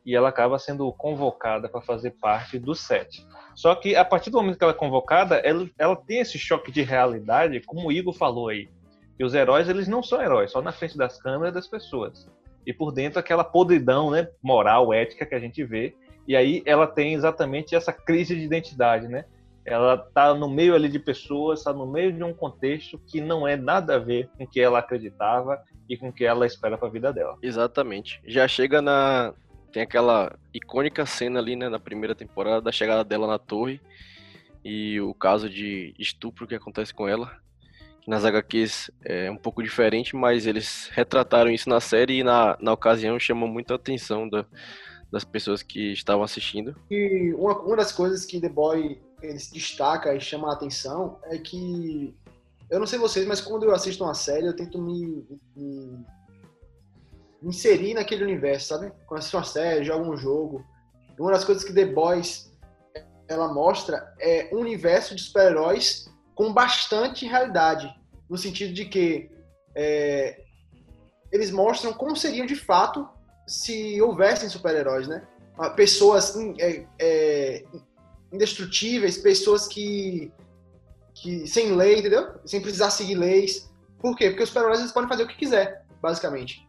E 0.05 0.15
ela 0.15 0.29
acaba 0.29 0.59
sendo 0.59 0.91
convocada 0.93 1.67
para 1.67 1.81
fazer 1.81 2.11
parte 2.11 2.59
do 2.59 2.75
set. 2.75 3.25
Só 3.59 3.75
que 3.75 3.93
a 3.93 4.05
partir 4.05 4.29
do 4.29 4.37
momento 4.37 4.57
que 4.57 4.63
ela 4.63 4.71
é 4.71 4.75
convocada, 4.77 5.35
ela, 5.35 5.69
ela 5.77 5.93
tem 5.93 6.19
esse 6.19 6.39
choque 6.39 6.71
de 6.71 6.81
realidade, 6.81 7.59
como 7.65 7.89
o 7.89 7.91
Igor 7.91 8.13
falou 8.13 8.47
aí. 8.47 8.69
Que 9.17 9.23
os 9.25 9.33
heróis, 9.33 9.67
eles 9.67 9.85
não 9.85 10.01
são 10.01 10.21
heróis, 10.21 10.51
só 10.51 10.61
na 10.61 10.71
frente 10.71 10.97
das 10.97 11.21
câmeras 11.21 11.53
das 11.53 11.67
pessoas. 11.67 12.25
E 12.65 12.71
por 12.71 12.93
dentro 12.93 13.19
aquela 13.19 13.43
podridão, 13.43 14.11
né, 14.11 14.29
moral, 14.41 14.93
ética 14.93 15.25
que 15.25 15.35
a 15.35 15.39
gente 15.41 15.61
vê. 15.65 15.93
E 16.25 16.37
aí 16.37 16.63
ela 16.65 16.87
tem 16.87 17.13
exatamente 17.13 17.75
essa 17.75 17.91
crise 17.91 18.33
de 18.33 18.43
identidade, 18.43 19.09
né? 19.09 19.25
Ela 19.65 19.97
tá 19.97 20.33
no 20.33 20.49
meio 20.49 20.73
ali 20.73 20.87
de 20.87 20.97
pessoas, 20.97 21.59
está 21.59 21.73
no 21.73 21.85
meio 21.85 22.13
de 22.13 22.23
um 22.23 22.33
contexto 22.33 22.97
que 22.97 23.19
não 23.19 23.45
é 23.45 23.57
nada 23.57 23.95
a 23.95 23.99
ver 23.99 24.29
com 24.37 24.45
o 24.45 24.47
que 24.47 24.61
ela 24.61 24.79
acreditava 24.79 25.61
e 25.89 25.97
com 25.97 26.07
o 26.07 26.13
que 26.13 26.23
ela 26.23 26.45
espera 26.45 26.77
para 26.77 26.87
a 26.87 26.91
vida 26.91 27.11
dela. 27.11 27.35
Exatamente. 27.41 28.21
Já 28.25 28.47
chega 28.47 28.81
na, 28.81 29.33
tem 29.71 29.83
aquela 29.83 30.37
icônica 30.53 31.05
cena 31.05 31.39
ali, 31.39 31.55
né, 31.55 31.69
na 31.69 31.79
primeira 31.79 32.15
temporada, 32.15 32.61
da 32.61 32.71
chegada 32.71 33.03
dela 33.03 33.27
na 33.27 33.37
torre 33.37 33.79
e 34.63 34.99
o 34.99 35.13
caso 35.13 35.49
de 35.49 35.93
estupro 35.97 36.47
que 36.47 36.55
acontece 36.55 36.93
com 36.93 37.07
ela. 37.07 37.31
Nas 38.07 38.25
HQs 38.25 38.89
é 39.05 39.29
um 39.29 39.37
pouco 39.37 39.61
diferente, 39.61 40.15
mas 40.15 40.47
eles 40.47 40.89
retrataram 40.91 41.51
isso 41.51 41.69
na 41.69 41.79
série 41.79 42.19
e 42.19 42.23
na, 42.23 42.57
na 42.59 42.73
ocasião 42.73 43.19
chamou 43.19 43.47
muita 43.47 43.75
atenção 43.75 44.27
da, 44.27 44.45
das 45.11 45.23
pessoas 45.23 45.61
que 45.61 45.91
estavam 45.93 46.23
assistindo. 46.23 46.75
E 46.89 47.33
uma, 47.37 47.59
uma 47.59 47.75
das 47.75 47.91
coisas 47.91 48.25
que 48.25 48.41
The 48.41 48.49
Boy 48.49 48.99
ele 49.21 49.39
se 49.39 49.53
destaca 49.53 50.15
e 50.15 50.19
chama 50.19 50.49
a 50.49 50.53
atenção 50.53 51.19
é 51.25 51.37
que 51.37 52.15
eu 52.69 52.79
não 52.79 52.87
sei 52.87 52.99
vocês, 52.99 53.25
mas 53.25 53.41
quando 53.41 53.63
eu 53.63 53.73
assisto 53.73 54.03
uma 54.03 54.13
série, 54.13 54.45
eu 54.45 54.55
tento 54.55 54.79
me, 54.81 55.25
me 55.55 56.05
inserir 57.41 57.93
naquele 57.93 58.23
universo, 58.23 58.67
sabe? 58.67 58.91
Quando 59.05 59.19
assiste 59.19 59.35
uma 59.35 59.43
série, 59.43 59.85
joga 59.85 60.09
um 60.09 60.17
jogo. 60.17 60.65
Uma 61.17 61.31
das 61.31 61.43
coisas 61.43 61.63
que 61.63 61.73
The 61.73 61.85
Boys 61.85 62.49
ela 63.27 63.53
mostra 63.53 64.13
é 64.19 64.49
um 64.51 64.57
universo 64.57 65.15
de 65.15 65.21
super-heróis 65.21 66.09
com 66.33 66.51
bastante 66.51 67.25
realidade. 67.25 67.93
no 68.29 68.37
sentido 68.37 68.73
de 68.73 68.85
que 68.85 69.29
é, 69.75 70.41
eles 71.31 71.51
mostram 71.51 71.91
como 71.91 72.15
seriam 72.15 72.45
de 72.45 72.55
fato 72.55 73.07
se 73.47 73.99
houvessem 74.01 74.47
super-heróis, 74.49 75.07
né? 75.07 75.23
Ah, 75.57 75.71
pessoas 75.71 76.35
é, 76.59 76.85
é, 76.99 77.63
indestrutíveis, 78.31 79.17
pessoas 79.17 79.67
que, 79.67 80.31
que 81.15 81.47
sem 81.47 81.75
lei, 81.75 81.99
entendeu? 81.99 82.35
Sem 82.45 82.61
precisar 82.61 82.91
seguir 82.91 83.15
leis. 83.15 83.69
Por 83.97 84.15
quê? 84.15 84.29
Porque 84.29 84.43
os 84.43 84.49
super-heróis 84.49 84.91
podem 84.91 85.09
fazer 85.09 85.23
o 85.23 85.27
que 85.27 85.35
quiser, 85.37 85.85
basicamente. 86.01 86.68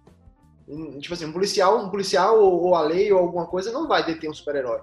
Tipo 1.01 1.15
assim, 1.15 1.27
um 1.27 1.33
policial, 1.33 1.85
um 1.85 1.91
policial 1.91 2.41
ou, 2.41 2.63
ou 2.63 2.75
a 2.75 2.83
lei 2.83 3.13
ou 3.13 3.19
alguma 3.19 3.47
coisa 3.47 3.73
não 3.73 3.89
vai 3.89 4.05
deter 4.05 4.31
um 4.31 4.35
super-herói. 4.35 4.81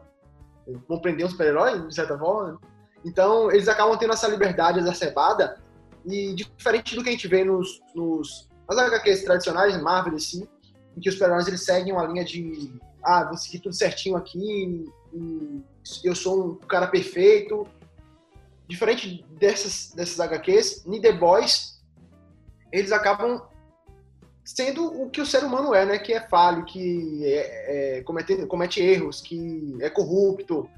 Vão 0.88 1.00
prender 1.00 1.26
um 1.26 1.30
super-herói, 1.30 1.88
de 1.88 1.96
certa 1.96 2.18
forma. 2.18 2.60
Então, 3.06 3.50
eles 3.52 3.70
acabam 3.70 3.98
tendo 3.98 4.14
essa 4.14 4.28
liberdade 4.28 4.80
exacerbada 4.80 5.58
e 6.06 6.34
diferente 6.34 6.96
do 6.96 7.04
que 7.04 7.10
a 7.10 7.12
gente 7.12 7.28
vê 7.28 7.44
nos, 7.44 7.82
nos 7.96 8.50
nas 8.68 8.78
HQs 8.78 9.24
tradicionais, 9.24 9.82
Marvel 9.82 10.14
e 10.14 10.16
DC, 10.18 10.48
em 10.96 11.00
que 11.00 11.08
os 11.08 11.16
super-heróis 11.16 11.48
eles 11.48 11.64
seguem 11.64 11.94
uma 11.94 12.06
linha 12.06 12.26
de 12.26 12.74
ah, 13.02 13.24
vou 13.24 13.38
seguir 13.38 13.60
tudo 13.60 13.74
certinho 13.74 14.18
aqui 14.18 14.86
e 15.14 15.64
eu 16.04 16.14
sou 16.14 16.52
um 16.52 16.56
cara 16.56 16.88
perfeito. 16.88 17.66
Diferente 18.68 19.26
dessas, 19.40 19.94
dessas 19.96 20.20
HQs, 20.20 20.86
em 20.86 21.00
The 21.00 21.14
Boys, 21.14 21.82
eles 22.74 22.92
acabam 22.92 23.42
sendo 24.48 25.04
o 25.04 25.10
que 25.10 25.20
o 25.20 25.26
ser 25.26 25.44
humano 25.44 25.76
é, 25.76 25.86
né? 25.86 26.00
Que 26.00 26.14
é 26.14 26.22
falho, 26.22 26.64
que 26.64 27.22
é, 27.26 27.98
é, 27.98 28.02
comete, 28.04 28.46
comete 28.46 28.82
erros, 28.82 29.20
que 29.20 29.78
é 29.82 29.90
corrupto, 29.90 30.70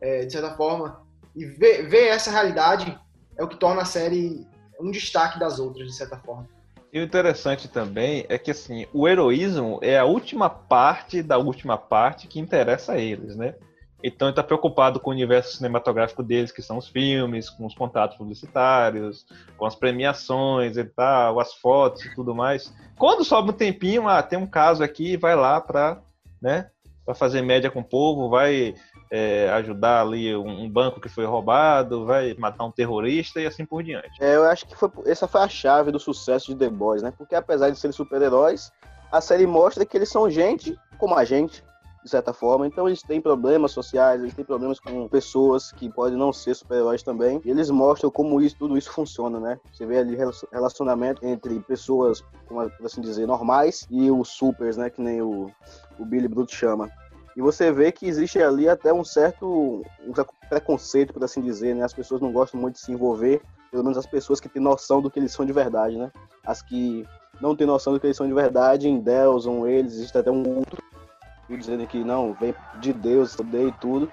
é, 0.00 0.24
de 0.24 0.32
certa 0.32 0.56
forma. 0.56 1.00
E 1.34 1.44
ver, 1.44 1.88
ver 1.88 2.08
essa 2.08 2.32
realidade 2.32 2.98
é 3.38 3.44
o 3.44 3.48
que 3.48 3.56
torna 3.56 3.82
a 3.82 3.86
série 3.86 4.44
um 4.80 4.90
destaque 4.90 5.38
das 5.38 5.60
outras, 5.60 5.86
de 5.86 5.94
certa 5.94 6.16
forma. 6.16 6.48
E 6.92 6.98
o 6.98 7.02
interessante 7.04 7.68
também 7.68 8.26
é 8.28 8.36
que 8.36 8.50
assim, 8.50 8.86
o 8.92 9.08
heroísmo 9.08 9.78
é 9.82 9.96
a 9.96 10.04
última 10.04 10.50
parte 10.50 11.22
da 11.22 11.38
última 11.38 11.78
parte 11.78 12.26
que 12.26 12.40
interessa 12.40 12.94
a 12.94 12.98
eles, 12.98 13.36
né? 13.36 13.54
Então 14.02 14.28
ele 14.28 14.32
está 14.32 14.42
preocupado 14.42 14.98
com 14.98 15.10
o 15.10 15.12
universo 15.12 15.56
cinematográfico 15.56 16.22
deles, 16.22 16.50
que 16.50 16.62
são 16.62 16.78
os 16.78 16.88
filmes, 16.88 17.48
com 17.48 17.64
os 17.64 17.74
contatos 17.74 18.16
publicitários, 18.16 19.26
com 19.56 19.64
as 19.64 19.74
premiações 19.74 20.76
e 20.76 20.84
tal, 20.84 21.38
as 21.38 21.54
fotos 21.54 22.04
e 22.04 22.14
tudo 22.14 22.34
mais. 22.34 22.72
Quando 22.98 23.24
sobra 23.24 23.52
um 23.52 23.56
tempinho, 23.56 24.08
ah, 24.08 24.22
tem 24.22 24.38
um 24.38 24.46
caso 24.46 24.82
aqui, 24.82 25.16
vai 25.16 25.36
lá 25.36 25.60
para 25.60 26.00
né, 26.40 26.68
fazer 27.14 27.42
média 27.42 27.70
com 27.70 27.80
o 27.80 27.84
povo, 27.84 28.28
vai 28.28 28.74
é, 29.10 29.50
ajudar 29.50 30.00
ali 30.00 30.34
um, 30.34 30.68
banco 30.70 31.00
que 31.00 31.08
foi 31.08 31.26
roubado, 31.26 32.06
vai 32.06 32.34
matar 32.34 32.64
um 32.64 32.70
terrorista 32.70 33.40
e 33.40 33.46
assim 33.46 33.64
por 33.64 33.82
diante. 33.82 34.10
É, 34.18 34.36
eu 34.36 34.44
acho 34.44 34.66
que 34.66 34.74
foi, 34.74 34.90
essa 35.04 35.28
foi 35.28 35.42
a 35.42 35.48
chave 35.48 35.92
do 35.92 36.00
sucesso 36.00 36.52
de 36.52 36.58
The 36.58 36.70
Boys, 36.70 37.02
né? 37.02 37.12
Porque 37.16 37.34
apesar 37.34 37.68
de 37.68 37.78
serem 37.78 37.92
super-heróis, 37.92 38.72
a 39.10 39.20
série 39.20 39.46
mostra 39.46 39.84
que 39.84 39.96
eles 39.96 40.08
são 40.08 40.30
gente 40.30 40.78
como 40.98 41.14
a 41.14 41.24
gente, 41.24 41.62
de 42.02 42.10
certa 42.10 42.32
forma. 42.32 42.66
Então 42.66 42.88
eles 42.88 43.02
têm 43.02 43.20
problemas 43.20 43.72
sociais, 43.72 44.20
eles 44.20 44.34
têm 44.34 44.44
problemas 44.44 44.80
com 44.80 45.08
pessoas 45.08 45.72
que 45.72 45.88
podem 45.88 46.18
não 46.18 46.32
ser 46.32 46.54
super-heróis 46.54 47.02
também. 47.02 47.40
E 47.44 47.50
eles 47.50 47.70
mostram 47.70 48.10
como 48.10 48.40
isso, 48.40 48.56
tudo 48.58 48.76
isso 48.76 48.92
funciona, 48.92 49.38
né? 49.38 49.58
Você 49.72 49.86
vê 49.86 49.98
ali 49.98 50.16
relacionamento 50.50 51.24
entre 51.24 51.60
pessoas, 51.60 52.24
como 52.46 52.68
por 52.70 52.86
assim 52.86 53.00
dizer, 53.00 53.26
normais 53.26 53.86
e 53.90 54.10
os 54.10 54.28
supers, 54.28 54.76
né? 54.76 54.90
Que 54.90 55.00
nem 55.00 55.22
o, 55.22 55.50
o 55.98 56.04
Billy 56.04 56.28
Bruto 56.28 56.54
chama. 56.54 56.90
E 57.36 57.40
você 57.40 57.72
vê 57.72 57.90
que 57.90 58.06
existe 58.06 58.42
ali 58.42 58.68
até 58.68 58.92
um 58.92 59.04
certo 59.04 59.82
um 60.06 60.12
preconceito, 60.48 61.14
por 61.14 61.24
assim 61.24 61.40
dizer, 61.40 61.74
né? 61.74 61.84
As 61.84 61.94
pessoas 61.94 62.20
não 62.20 62.32
gostam 62.32 62.60
muito 62.60 62.74
de 62.74 62.80
se 62.80 62.92
envolver, 62.92 63.40
pelo 63.70 63.82
menos 63.82 63.96
as 63.96 64.06
pessoas 64.06 64.38
que 64.38 64.48
têm 64.48 64.60
noção 64.60 65.00
do 65.00 65.10
que 65.10 65.18
eles 65.18 65.32
são 65.32 65.46
de 65.46 65.52
verdade, 65.52 65.96
né? 65.96 66.10
As 66.44 66.60
que 66.60 67.06
não 67.40 67.56
têm 67.56 67.66
noção 67.66 67.92
do 67.92 68.00
que 68.00 68.06
eles 68.06 68.16
são 68.16 68.26
de 68.26 68.34
verdade, 68.34 68.88
endeusam 68.88 69.66
eles, 69.66 69.94
existe 69.94 70.18
até 70.18 70.30
um 70.30 70.58
outro 70.58 70.82
dizendo 71.48 71.86
que 71.86 72.02
não, 72.02 72.32
vem 72.34 72.54
de 72.80 72.92
Deus, 72.92 73.36
poder 73.36 73.68
e 73.68 73.72
tudo. 73.72 74.10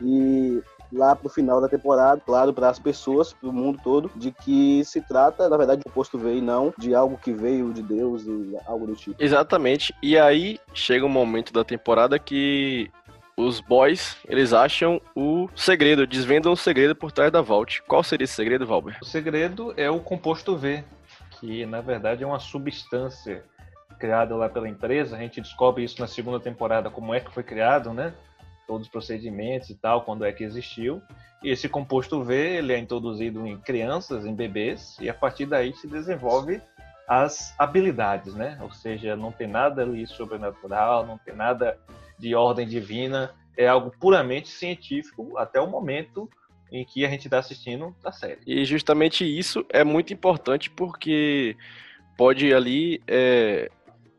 E 0.00 0.62
lá 0.92 1.14
pro 1.14 1.28
final 1.28 1.60
da 1.60 1.68
temporada, 1.68 2.20
claro, 2.24 2.52
para 2.52 2.68
as 2.68 2.78
pessoas, 2.78 3.32
pro 3.32 3.52
mundo 3.52 3.80
todo, 3.82 4.10
de 4.16 4.32
que 4.32 4.82
se 4.84 5.00
trata, 5.00 5.48
na 5.48 5.56
verdade, 5.56 5.82
do 5.84 5.90
posto 5.90 6.18
veio 6.18 6.38
e 6.38 6.42
não 6.42 6.72
de 6.78 6.94
algo 6.94 7.18
que 7.18 7.32
veio 7.32 7.72
de 7.72 7.82
Deus 7.82 8.24
e 8.26 8.56
algo 8.66 8.86
do 8.86 8.94
tipo. 8.94 9.22
Exatamente. 9.22 9.94
E 10.02 10.18
aí 10.18 10.58
chega 10.72 11.04
um 11.04 11.10
momento 11.10 11.52
da 11.52 11.64
temporada 11.64 12.18
que 12.18 12.90
os 13.36 13.60
boys, 13.60 14.16
eles 14.26 14.52
acham 14.52 15.00
o 15.14 15.48
segredo, 15.54 16.06
desvendam 16.06 16.52
o 16.52 16.56
segredo 16.56 16.96
por 16.96 17.12
trás 17.12 17.30
da 17.30 17.40
Vault. 17.40 17.82
Qual 17.86 18.02
seria 18.02 18.24
esse 18.24 18.34
segredo, 18.34 18.66
Valber? 18.66 18.98
O 19.00 19.04
segredo 19.04 19.72
é 19.76 19.88
o 19.88 20.00
composto 20.00 20.56
V, 20.56 20.82
que 21.38 21.64
na 21.64 21.80
verdade 21.80 22.24
é 22.24 22.26
uma 22.26 22.40
substância 22.40 23.44
criado 23.98 24.36
lá 24.36 24.48
pela 24.48 24.68
empresa. 24.68 25.16
A 25.16 25.18
gente 25.18 25.40
descobre 25.40 25.84
isso 25.84 26.00
na 26.00 26.06
segunda 26.06 26.40
temporada, 26.40 26.90
como 26.90 27.12
é 27.12 27.20
que 27.20 27.32
foi 27.32 27.42
criado, 27.42 27.92
né? 27.92 28.14
Todos 28.66 28.86
os 28.86 28.92
procedimentos 28.92 29.70
e 29.70 29.74
tal, 29.74 30.02
quando 30.02 30.24
é 30.24 30.32
que 30.32 30.44
existiu. 30.44 31.02
E 31.42 31.50
esse 31.50 31.68
composto 31.68 32.22
V, 32.22 32.34
ele 32.34 32.72
é 32.72 32.78
introduzido 32.78 33.46
em 33.46 33.58
crianças, 33.58 34.24
em 34.24 34.34
bebês, 34.34 34.96
e 35.00 35.08
a 35.08 35.14
partir 35.14 35.46
daí 35.46 35.72
se 35.72 35.86
desenvolve 35.86 36.60
as 37.08 37.54
habilidades, 37.58 38.34
né? 38.34 38.58
Ou 38.60 38.70
seja, 38.70 39.16
não 39.16 39.32
tem 39.32 39.46
nada 39.46 39.82
ali 39.82 40.06
sobrenatural, 40.06 41.06
não 41.06 41.16
tem 41.16 41.34
nada 41.34 41.78
de 42.18 42.34
ordem 42.34 42.66
divina, 42.66 43.34
é 43.56 43.66
algo 43.66 43.90
puramente 43.98 44.48
científico 44.48 45.38
até 45.38 45.60
o 45.60 45.66
momento 45.66 46.28
em 46.70 46.84
que 46.84 47.06
a 47.06 47.08
gente 47.08 47.26
está 47.26 47.38
assistindo 47.38 47.94
a 48.04 48.12
série. 48.12 48.40
E 48.46 48.64
justamente 48.64 49.24
isso 49.24 49.64
é 49.70 49.82
muito 49.82 50.12
importante 50.12 50.70
porque 50.70 51.56
pode 52.16 52.52
ali 52.52 53.02
é, 53.06 53.70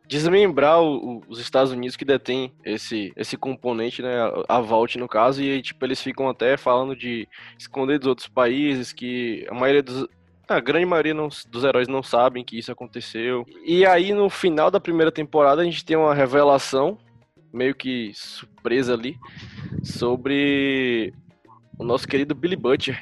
desmembrar 0.10 0.82
o, 0.82 1.22
os 1.30 1.40
Estados 1.40 1.72
Unidos 1.72 1.96
que 1.96 2.04
detém 2.04 2.52
esse, 2.66 3.14
esse 3.16 3.38
componente, 3.38 4.02
né, 4.02 4.16
a 4.50 4.60
Vault 4.60 4.98
no 4.98 5.08
caso, 5.08 5.44
e 5.44 5.62
tipo, 5.62 5.86
eles 5.86 6.02
ficam 6.02 6.28
até 6.28 6.58
falando 6.58 6.96
de 6.96 7.28
esconder 7.60 8.00
dos 8.00 8.08
outros 8.08 8.28
países, 8.28 8.92
que 8.92 9.46
a 9.48 9.54
maioria 9.54 9.84
dos, 9.84 10.08
a 10.48 10.60
grande 10.60 10.88
maioria 10.88 11.14
não, 11.14 11.30
dos 11.52 11.64
heróis 11.64 11.88
não 11.88 12.02
sabem 12.02 12.44
que 12.44 12.58
isso 12.58 12.72
aconteceu. 12.72 13.46
E 13.64 13.86
aí, 13.86 14.12
no 14.12 14.32
final 14.32 14.72
da 14.72 14.80
primeira 14.80 15.12
temporada, 15.12 15.62
a 15.62 15.66
gente 15.66 15.86
tem 15.86 15.96
uma 15.96 16.16
revelação, 16.16 16.98
meio 17.54 17.76
que 17.76 18.12
surpresa 18.16 18.96
ali, 18.96 19.16
sobre 19.84 21.14
o 21.78 21.84
nosso 21.84 22.08
querido 22.08 22.34
Billy 22.34 22.56
Butcher. 22.56 23.00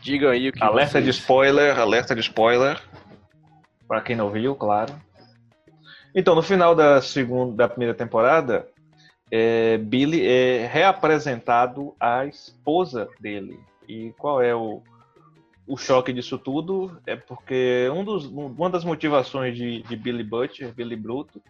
Diga 0.00 0.30
aí 0.30 0.50
o 0.50 0.52
que. 0.52 0.62
Alerta 0.62 0.92
vocês... 0.92 1.04
de 1.04 1.10
spoiler, 1.10 1.76
alerta 1.76 2.14
de 2.14 2.20
spoiler. 2.20 2.80
Para 3.88 4.00
quem 4.00 4.14
não 4.14 4.30
viu, 4.30 4.54
claro. 4.54 4.94
Então, 6.14 6.34
no 6.34 6.42
final 6.42 6.74
da 6.74 7.02
segunda, 7.02 7.56
da 7.56 7.68
primeira 7.68 7.92
temporada, 7.92 8.68
é, 9.30 9.78
Billy 9.78 10.24
é 10.26 10.66
reapresentado 10.66 11.94
à 11.98 12.24
esposa 12.24 13.08
dele. 13.18 13.58
E 13.88 14.12
qual 14.16 14.40
é 14.40 14.54
o, 14.54 14.80
o 15.66 15.76
choque 15.76 16.12
disso 16.12 16.38
tudo? 16.38 17.00
É 17.04 17.16
porque 17.16 17.90
um 17.92 18.04
dos, 18.04 18.26
uma 18.26 18.70
das 18.70 18.84
motivações 18.84 19.56
de, 19.56 19.82
de 19.82 19.96
Billy 19.96 20.22
Butcher, 20.22 20.72
Billy 20.72 20.94
Bruto, 20.94 21.42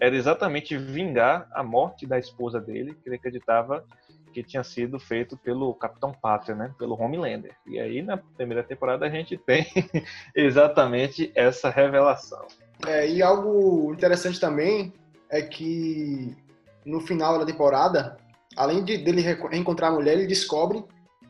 era 0.00 0.16
exatamente 0.16 0.76
vingar 0.76 1.48
a 1.52 1.62
morte 1.62 2.06
da 2.06 2.18
esposa 2.18 2.60
dele, 2.60 2.94
que 2.94 3.08
ele 3.08 3.16
acreditava 3.16 3.84
que 4.32 4.42
tinha 4.42 4.62
sido 4.62 4.98
feito 4.98 5.36
pelo 5.36 5.72
Capitão 5.74 6.12
Pátria, 6.12 6.54
né? 6.54 6.74
Pelo 6.78 7.00
Homelander. 7.00 7.56
E 7.66 7.78
aí, 7.78 8.02
na 8.02 8.16
primeira 8.16 8.62
temporada, 8.62 9.06
a 9.06 9.10
gente 9.10 9.36
tem 9.36 9.66
exatamente 10.34 11.32
essa 11.34 11.70
revelação. 11.70 12.46
É, 12.86 13.08
e 13.08 13.22
algo 13.22 13.92
interessante 13.92 14.38
também 14.38 14.92
é 15.30 15.42
que 15.42 16.36
no 16.84 17.00
final 17.00 17.38
da 17.38 17.44
temporada, 17.44 18.16
além 18.56 18.82
de 18.84 18.98
dele 18.98 19.20
reencontrar 19.20 19.90
a 19.90 19.94
mulher, 19.94 20.14
ele 20.14 20.26
descobre 20.26 20.84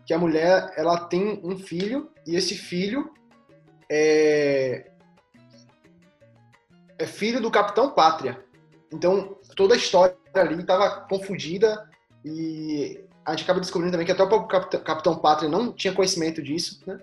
que 0.06 0.14
a 0.14 0.18
mulher 0.18 0.72
ela 0.76 0.98
tem 1.06 1.40
um 1.42 1.58
filho 1.58 2.10
e 2.26 2.36
esse 2.36 2.54
filho 2.54 3.12
é, 3.90 4.90
é 6.98 7.06
filho 7.06 7.40
do 7.40 7.50
Capitão 7.50 7.90
Pátria. 7.90 8.44
Então 8.92 9.36
toda 9.56 9.74
a 9.74 9.76
história 9.76 10.16
ali 10.34 10.60
estava 10.60 11.02
confundida 11.08 11.88
e 12.24 13.04
a 13.24 13.32
gente 13.32 13.44
acaba 13.44 13.60
descobrindo 13.60 13.92
também 13.92 14.06
que 14.06 14.12
até 14.12 14.22
o 14.22 14.46
Capitão 14.46 15.18
Pátria 15.18 15.50
não 15.50 15.72
tinha 15.72 15.92
conhecimento 15.92 16.42
disso, 16.42 16.80
né? 16.86 16.98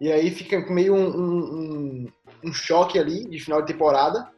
E 0.00 0.12
aí 0.12 0.30
fica 0.30 0.60
meio 0.70 0.94
um, 0.94 1.08
um 1.08 2.12
choque 2.52 2.98
ali 2.98 3.28
de 3.28 3.38
final 3.38 3.60
de 3.60 3.72
temporada. 3.72 4.28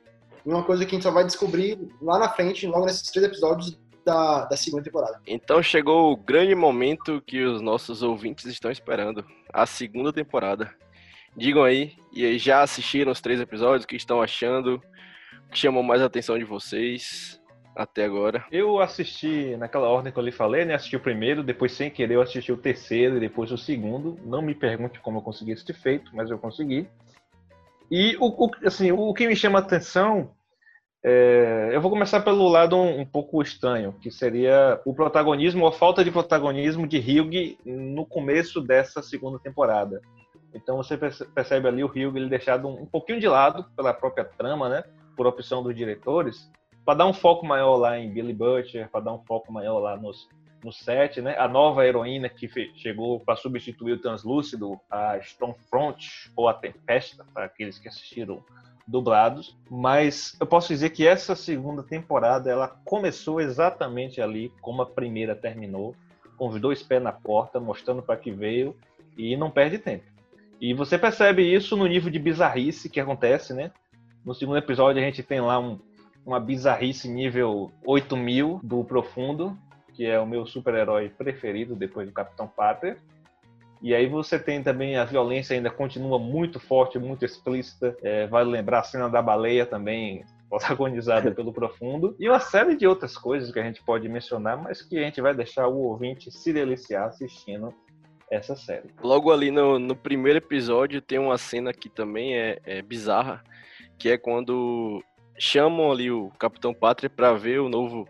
E 0.45 0.49
uma 0.49 0.63
coisa 0.63 0.85
que 0.85 0.95
a 0.95 0.95
gente 0.97 1.03
só 1.03 1.11
vai 1.11 1.25
descobrir 1.25 1.79
lá 2.01 2.19
na 2.19 2.29
frente, 2.29 2.67
logo 2.67 2.87
nesses 2.87 3.11
três 3.11 3.27
episódios 3.27 3.79
da, 4.05 4.45
da 4.45 4.57
segunda 4.57 4.85
temporada. 4.85 5.21
Então 5.27 5.61
chegou 5.63 6.13
o 6.13 6.17
grande 6.17 6.55
momento 6.55 7.21
que 7.27 7.43
os 7.43 7.61
nossos 7.61 8.03
ouvintes 8.03 8.47
estão 8.47 8.71
esperando 8.71 9.25
a 9.53 9.67
segunda 9.67 10.13
temporada. 10.13 10.73
Digam 11.37 11.65
aí, 11.65 11.95
e 12.13 12.25
aí 12.25 12.39
já 12.39 12.63
assistiram 12.63 13.13
os 13.13 13.21
três 13.21 13.41
episódios, 13.41 13.85
o 13.85 13.87
que 13.87 13.97
estão 13.97 14.23
achando, 14.23 14.81
o 15.49 15.51
que 15.51 15.59
chamou 15.59 15.83
mais 15.83 16.01
a 16.01 16.07
atenção 16.07 16.39
de 16.39 16.45
vocês. 16.45 17.41
até 17.77 18.05
agora? 18.05 18.45
Eu 18.51 18.81
assisti 18.81 19.55
naquela 19.57 19.89
ordem 19.89 20.11
que 20.11 20.19
eu 20.19 20.23
lhe 20.23 20.33
falei, 20.33 20.65
né? 20.65 20.75
Assisti 20.75 20.97
o 20.97 21.01
primeiro, 21.01 21.43
depois 21.43 21.73
sem 21.73 21.91
querer 21.91 22.15
eu 22.15 22.23
assisti 22.23 22.51
o 22.51 22.57
terceiro 22.57 23.19
e 23.19 23.21
depois 23.21 23.53
o 23.53 23.59
segundo. 23.59 24.19
Não 24.25 24.41
me 24.41 24.55
pergunte 24.55 24.99
como 25.01 25.19
eu 25.19 25.23
consegui 25.23 25.53
esse 25.53 25.73
feito, 25.75 26.11
mas 26.15 26.31
eu 26.31 26.39
consegui. 26.39 26.89
E 27.91 28.17
o, 28.19 28.27
o 28.27 28.51
assim, 28.65 28.93
o 28.93 29.13
que 29.15 29.27
me 29.27 29.37
chama 29.37 29.59
a 29.59 29.63
atenção 29.63 30.35
é, 31.09 31.71
eu 31.73 31.81
vou 31.81 31.89
começar 31.89 32.21
pelo 32.23 32.49
lado 32.49 32.75
um, 32.75 33.03
um, 33.03 33.07
pouco 33.07 33.41
estranho, 33.41 33.93
que 34.01 34.11
seria 34.11 34.81
o 34.85 34.93
protagonismo 34.93 35.63
ou 35.63 35.69
a 35.69 35.73
falta 35.73 36.03
de 36.03 36.11
protagonismo 36.11 36.85
de 36.85 36.99
Hugh 36.99 37.57
no 37.65 38.05
começo 38.05 38.61
dessa 38.61 39.01
segunda 39.01 39.39
temporada. 39.39 40.01
Então 40.53 40.77
você 40.77 40.97
percebe 40.97 41.69
ali 41.69 41.85
o 41.85 41.87
Hugh 41.87 42.17
ele 42.17 42.29
deixado 42.29 42.67
um, 42.67 42.83
um 42.83 42.87
pouquinho 42.87 43.21
de 43.21 43.29
lado 43.29 43.65
pela 43.77 43.95
própria 43.95 44.25
trama, 44.25 44.69
né? 44.69 44.83
Por 45.17 45.29
opção 45.29 45.63
dos 45.63 45.77
diretores, 45.77 46.51
para 46.85 46.99
dar 46.99 47.07
um 47.07 47.13
foco 47.13 47.47
maior 47.47 47.77
lá 47.77 47.97
em 47.97 48.13
Billy 48.13 48.33
Butcher, 48.33 48.91
para 48.91 49.05
dar 49.05 49.13
um 49.13 49.23
foco 49.25 49.53
maior 49.53 49.79
lá 49.79 49.97
nos, 49.97 50.29
no 50.65 50.73
set, 50.73 51.21
né? 51.21 51.37
A 51.39 51.47
nova 51.47 51.87
heroína 51.87 52.29
que 52.29 52.49
chegou 52.75 53.21
para 53.21 53.37
substituir 53.37 53.93
o 53.93 54.01
Translúcido, 54.01 54.81
a 54.91 55.19
Stormfront 55.19 56.31
ou 56.35 56.49
a 56.49 56.55
Tempesta, 56.55 57.25
para 57.33 57.45
aqueles 57.45 57.79
que 57.79 57.89
assistiram 57.89 58.43
dublados, 58.87 59.57
mas 59.69 60.37
eu 60.39 60.47
posso 60.47 60.69
dizer 60.69 60.91
que 60.91 61.07
essa 61.07 61.35
segunda 61.35 61.83
temporada 61.83 62.51
ela 62.51 62.69
começou 62.85 63.41
exatamente 63.41 64.23
ali 64.23 64.53
como 64.61 64.81
a 64.81 64.87
primeira 64.87 65.35
terminou, 65.35 65.95
com 66.37 66.49
os 66.49 66.61
dois 66.61 66.83
pés 66.83 67.03
na 67.03 67.13
porta, 67.13 67.59
mostrando 67.59 68.03
para 68.03 68.17
que 68.17 68.31
veio 68.31 68.77
e 69.17 69.37
não 69.37 69.51
perde 69.51 69.79
tempo. 69.79 70.05
E 70.61 70.73
você 70.73 70.97
percebe 70.97 71.43
isso 71.43 71.77
no 71.77 71.87
nível 71.87 72.11
de 72.11 72.19
bizarrice 72.19 72.89
que 72.89 73.01
acontece, 73.01 73.53
né? 73.53 73.73
No 74.25 74.35
segundo 74.35 74.59
episódio 74.59 75.03
a 75.03 75.05
gente 75.05 75.23
tem 75.23 75.41
lá 75.41 75.59
um, 75.59 75.79
uma 76.25 76.39
bizarrice 76.39 77.09
nível 77.09 77.73
8000 77.85 78.61
do 78.63 78.85
Profundo, 78.85 79.57
que 79.97 80.05
é 80.05 80.21
o 80.21 80.27
meu 80.27 80.45
super-herói 80.47 81.09
preferido 81.09 81.75
depois 81.75 82.07
do 82.07 82.13
Capitão 82.13 82.47
Pátria. 82.47 82.99
E 83.81 83.95
aí 83.95 84.07
você 84.07 84.39
tem 84.39 84.63
também 84.63 84.97
a 84.97 85.05
violência 85.05 85.55
ainda 85.55 85.71
continua 85.71 86.19
muito 86.19 86.61
forte, 86.61 86.99
muito 86.99 87.25
explícita. 87.25 87.97
É, 88.03 88.27
vale 88.27 88.51
lembrar 88.51 88.81
a 88.81 88.85
cena 88.85 89.09
da 89.09 89.23
baleia 89.23 89.65
também, 89.65 90.23
protagonizada 90.51 91.31
pelo 91.31 91.53
Profundo. 91.53 92.15
E 92.19 92.29
uma 92.29 92.41
série 92.41 92.77
de 92.77 92.87
outras 92.87 93.17
coisas 93.17 93.51
que 93.51 93.59
a 93.59 93.63
gente 93.63 93.83
pode 93.83 94.09
mencionar, 94.09 94.63
mas 94.63 94.83
que 94.83 94.99
a 94.99 95.03
gente 95.03 95.21
vai 95.21 95.35
deixar 95.35 95.67
o 95.67 95.79
ouvinte 95.79 96.31
se 96.31 96.53
deliciar 96.53 97.07
assistindo 97.07 97.73
essa 98.31 98.55
série. 98.55 98.91
Logo 99.03 99.33
ali 99.33 99.51
no, 99.51 99.79
no 99.79 99.97
primeiro 99.97 100.39
episódio 100.39 101.01
tem 101.01 101.19
uma 101.19 101.39
cena 101.39 101.73
que 101.73 101.89
também 101.89 102.37
é, 102.37 102.59
é 102.65 102.83
bizarra, 102.83 103.43
que 103.99 104.11
é 104.11 104.19
quando 104.19 105.03
chamam 105.39 105.93
ali 105.93 106.11
o 106.11 106.31
Capitão 106.39 106.75
Pátria 106.75 107.09
para 107.09 107.33
ver 107.35 107.61
o 107.61 107.69
novo 107.69 108.07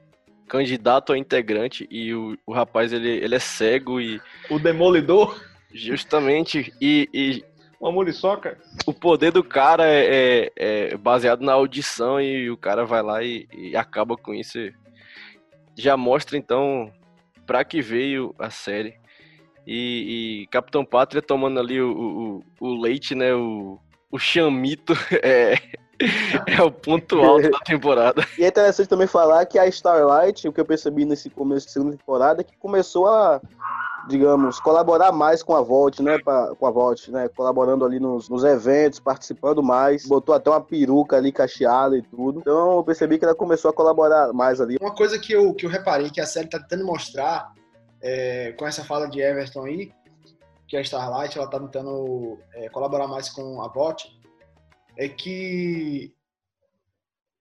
candidato 0.48 1.12
a 1.12 1.18
integrante 1.18 1.86
e 1.90 2.14
o, 2.14 2.36
o 2.46 2.52
rapaz 2.52 2.92
ele, 2.92 3.08
ele 3.08 3.34
é 3.34 3.38
cego 3.38 4.00
e 4.00 4.20
o 4.48 4.58
demolidor 4.58 5.38
Justamente, 5.76 6.72
e, 6.80 7.08
e 7.12 7.44
uma 7.78 7.92
muriçoca. 7.92 8.58
O 8.86 8.94
poder 8.94 9.30
do 9.30 9.44
cara 9.44 9.86
é, 9.86 10.06
é, 10.06 10.52
é, 10.56 10.96
baseado 10.96 11.42
na 11.42 11.52
audição 11.52 12.18
e 12.18 12.50
o 12.50 12.56
cara 12.56 12.86
vai 12.86 13.02
lá 13.02 13.22
e, 13.22 13.46
e 13.52 13.76
acaba 13.76 14.16
com 14.16 14.34
isso. 14.34 14.58
Já 15.76 15.96
mostra 15.96 16.38
então 16.38 16.90
para 17.46 17.62
que 17.62 17.82
veio 17.82 18.34
a 18.38 18.48
série. 18.48 18.98
E, 19.66 20.42
e, 20.42 20.46
Capitão 20.46 20.84
Pátria 20.84 21.20
tomando 21.20 21.60
ali 21.60 21.80
o, 21.80 22.42
o, 22.60 22.66
o 22.68 22.80
leite, 22.80 23.14
né? 23.14 23.34
O, 23.34 23.78
o 24.10 24.18
chamito 24.18 24.94
é, 25.22 25.56
é 26.46 26.62
o 26.62 26.70
ponto 26.70 27.20
alto 27.20 27.50
da 27.50 27.58
temporada. 27.60 28.26
E 28.38 28.44
é 28.44 28.48
interessante 28.48 28.88
também 28.88 29.06
falar 29.06 29.46
que 29.46 29.58
a 29.58 29.66
Starlight, 29.66 30.46
o 30.48 30.52
que 30.52 30.60
eu 30.60 30.64
percebi 30.64 31.04
nesse 31.04 31.30
começo 31.30 31.66
da 31.66 31.72
segunda 31.72 31.96
temporada, 31.96 32.40
é 32.40 32.44
que 32.44 32.56
começou 32.56 33.06
a 33.06 33.40
digamos, 34.06 34.60
colaborar 34.60 35.12
mais 35.12 35.42
com 35.42 35.54
a 35.54 35.60
Volt, 35.60 36.00
né? 36.00 36.18
Pra, 36.18 36.54
com 36.54 36.66
a 36.66 36.70
Volt, 36.70 37.08
né? 37.08 37.28
Colaborando 37.28 37.84
ali 37.84 37.98
nos, 37.98 38.28
nos 38.28 38.44
eventos, 38.44 39.00
participando 39.00 39.62
mais. 39.62 40.06
Botou 40.06 40.34
até 40.34 40.48
uma 40.50 40.60
peruca 40.60 41.16
ali 41.16 41.32
cacheada 41.32 41.96
e 41.96 42.02
tudo. 42.02 42.40
Então 42.40 42.76
eu 42.76 42.84
percebi 42.84 43.18
que 43.18 43.24
ela 43.24 43.34
começou 43.34 43.70
a 43.70 43.74
colaborar 43.74 44.32
mais 44.32 44.60
ali. 44.60 44.76
Uma 44.80 44.94
coisa 44.94 45.18
que 45.18 45.32
eu, 45.32 45.52
que 45.54 45.66
eu 45.66 45.70
reparei 45.70 46.10
que 46.10 46.20
a 46.20 46.26
série 46.26 46.48
tá 46.48 46.58
tentando 46.58 46.86
mostrar 46.86 47.52
é, 48.00 48.52
com 48.52 48.66
essa 48.66 48.84
fala 48.84 49.08
de 49.08 49.20
Everton 49.20 49.64
aí, 49.64 49.92
que 50.68 50.76
a 50.76 50.80
Starlight 50.80 51.36
ela 51.36 51.48
tá 51.48 51.58
tentando 51.58 52.38
é, 52.54 52.68
colaborar 52.68 53.08
mais 53.08 53.28
com 53.28 53.62
a 53.62 53.68
Volt, 53.68 54.04
é 54.96 55.08
que 55.08 56.14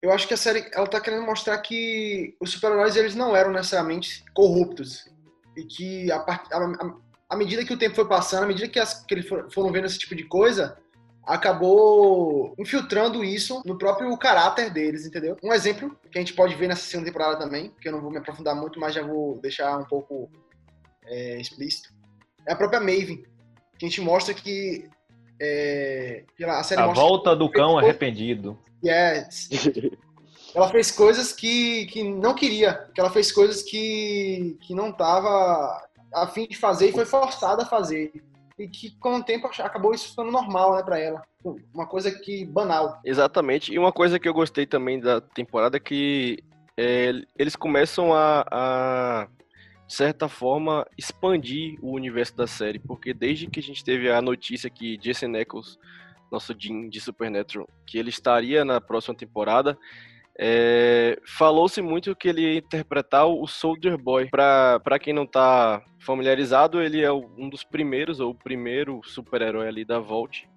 eu 0.01 0.11
acho 0.11 0.27
que 0.27 0.33
a 0.33 0.37
série 0.37 0.69
ela 0.73 0.87
tá 0.87 1.01
querendo 1.01 1.25
mostrar 1.25 1.57
que 1.59 2.35
os 2.39 2.51
super-heróis 2.51 2.95
eles 2.95 3.15
não 3.15 3.35
eram 3.35 3.51
necessariamente 3.51 4.23
corruptos 4.33 5.09
e 5.57 5.63
que 5.63 6.11
a, 6.11 6.17
a, 6.17 6.95
a, 7.29 7.35
medida 7.35 7.65
que 7.65 7.73
o 7.73 7.77
tempo 7.77 7.95
foi 7.95 8.07
passando, 8.07 8.43
à 8.43 8.47
medida 8.47 8.67
que, 8.67 8.79
as, 8.79 9.03
que 9.03 9.13
eles 9.13 9.27
foram 9.27 9.71
vendo 9.71 9.85
esse 9.85 9.97
tipo 9.97 10.13
de 10.13 10.25
coisa, 10.25 10.77
acabou 11.25 12.53
infiltrando 12.59 13.23
isso 13.23 13.61
no 13.65 13.77
próprio 13.77 14.15
caráter 14.17 14.69
deles, 14.69 15.05
entendeu? 15.05 15.37
Um 15.43 15.53
exemplo 15.53 15.97
que 16.11 16.17
a 16.17 16.21
gente 16.21 16.33
pode 16.33 16.53
ver 16.55 16.67
nessa 16.67 16.83
segunda 16.83 17.09
temporada 17.09 17.39
também, 17.39 17.73
que 17.81 17.87
eu 17.87 17.91
não 17.91 18.01
vou 18.01 18.11
me 18.11 18.17
aprofundar 18.17 18.55
muito, 18.55 18.79
mas 18.79 18.93
já 18.93 19.01
vou 19.01 19.39
deixar 19.39 19.77
um 19.77 19.85
pouco 19.85 20.29
é, 21.05 21.39
explícito, 21.39 21.93
é 22.47 22.53
a 22.53 22.55
própria 22.55 22.79
Maven, 22.79 23.25
que 23.79 23.85
a 23.85 23.89
gente 23.89 24.01
mostra 24.01 24.33
que 24.33 24.87
é, 25.39 26.23
a 26.45 26.63
série 26.63 26.81
a 26.81 26.87
volta 26.87 27.35
do 27.35 27.49
cão 27.49 27.77
arrependido. 27.77 28.57
Yes. 28.83 29.49
ela 30.55 30.69
fez 30.69 30.89
coisas 30.89 31.33
que, 31.33 31.85
que 31.87 32.03
não 32.03 32.33
queria, 32.33 32.73
que 32.93 33.01
ela 33.01 33.09
fez 33.09 33.31
coisas 33.31 33.61
que, 33.61 34.57
que 34.61 34.73
não 34.73 34.89
estava 34.89 35.85
a 36.13 36.27
fim 36.27 36.47
de 36.47 36.55
fazer 36.55 36.89
e 36.89 36.93
foi 36.93 37.05
forçada 37.05 37.63
a 37.63 37.65
fazer. 37.65 38.11
E 38.57 38.69
que 38.69 38.91
com 38.97 39.17
o 39.17 39.23
tempo 39.23 39.47
acabou 39.47 39.93
isso 39.93 40.09
ficando 40.09 40.31
normal, 40.31 40.75
né, 40.75 40.83
para 40.83 40.97
ela. 40.97 41.21
Uma 41.73 41.85
coisa 41.85 42.09
que 42.09 42.45
banal. 42.45 43.01
Exatamente. 43.03 43.73
E 43.73 43.77
uma 43.77 43.91
coisa 43.91 44.17
que 44.17 44.29
eu 44.29 44.33
gostei 44.33 44.65
também 44.65 44.99
da 44.99 45.19
temporada 45.19 45.75
é 45.75 45.79
que 45.79 46.39
é, 46.77 47.11
eles 47.37 47.55
começam 47.55 48.13
a, 48.13 48.45
a, 48.49 49.27
de 49.87 49.93
certa 49.93 50.27
forma, 50.27 50.85
expandir 50.97 51.77
o 51.81 51.91
universo 51.91 52.35
da 52.35 52.47
série. 52.47 52.79
Porque 52.79 53.13
desde 53.13 53.47
que 53.47 53.59
a 53.59 53.63
gente 53.63 53.83
teve 53.83 54.09
a 54.09 54.21
notícia 54.21 54.69
que 54.69 54.97
Jason 54.97 55.35
Eccles, 55.35 55.77
nosso 56.31 56.55
Jim 56.57 56.89
de 56.89 56.99
Supernatural, 56.99 57.69
que 57.85 57.97
ele 57.97 58.09
estaria 58.09 58.65
na 58.65 58.81
próxima 58.81 59.15
temporada, 59.15 59.77
é, 60.37 61.17
Falou-se 61.25 61.81
muito 61.81 62.15
que 62.15 62.27
ele 62.27 62.41
ia 62.41 62.57
interpretar 62.57 63.25
o 63.25 63.47
Soldier 63.47 63.97
Boy. 63.97 64.29
Para 64.29 64.99
quem 64.99 65.13
não 65.13 65.23
está 65.23 65.81
familiarizado, 65.99 66.81
ele 66.81 67.01
é 67.01 67.11
um 67.11 67.49
dos 67.49 67.63
primeiros, 67.63 68.19
ou 68.19 68.31
o 68.31 68.35
primeiro 68.35 69.01
super-herói 69.03 69.67
ali 69.67 69.85
da 69.85 69.99
Vault. 69.99 70.47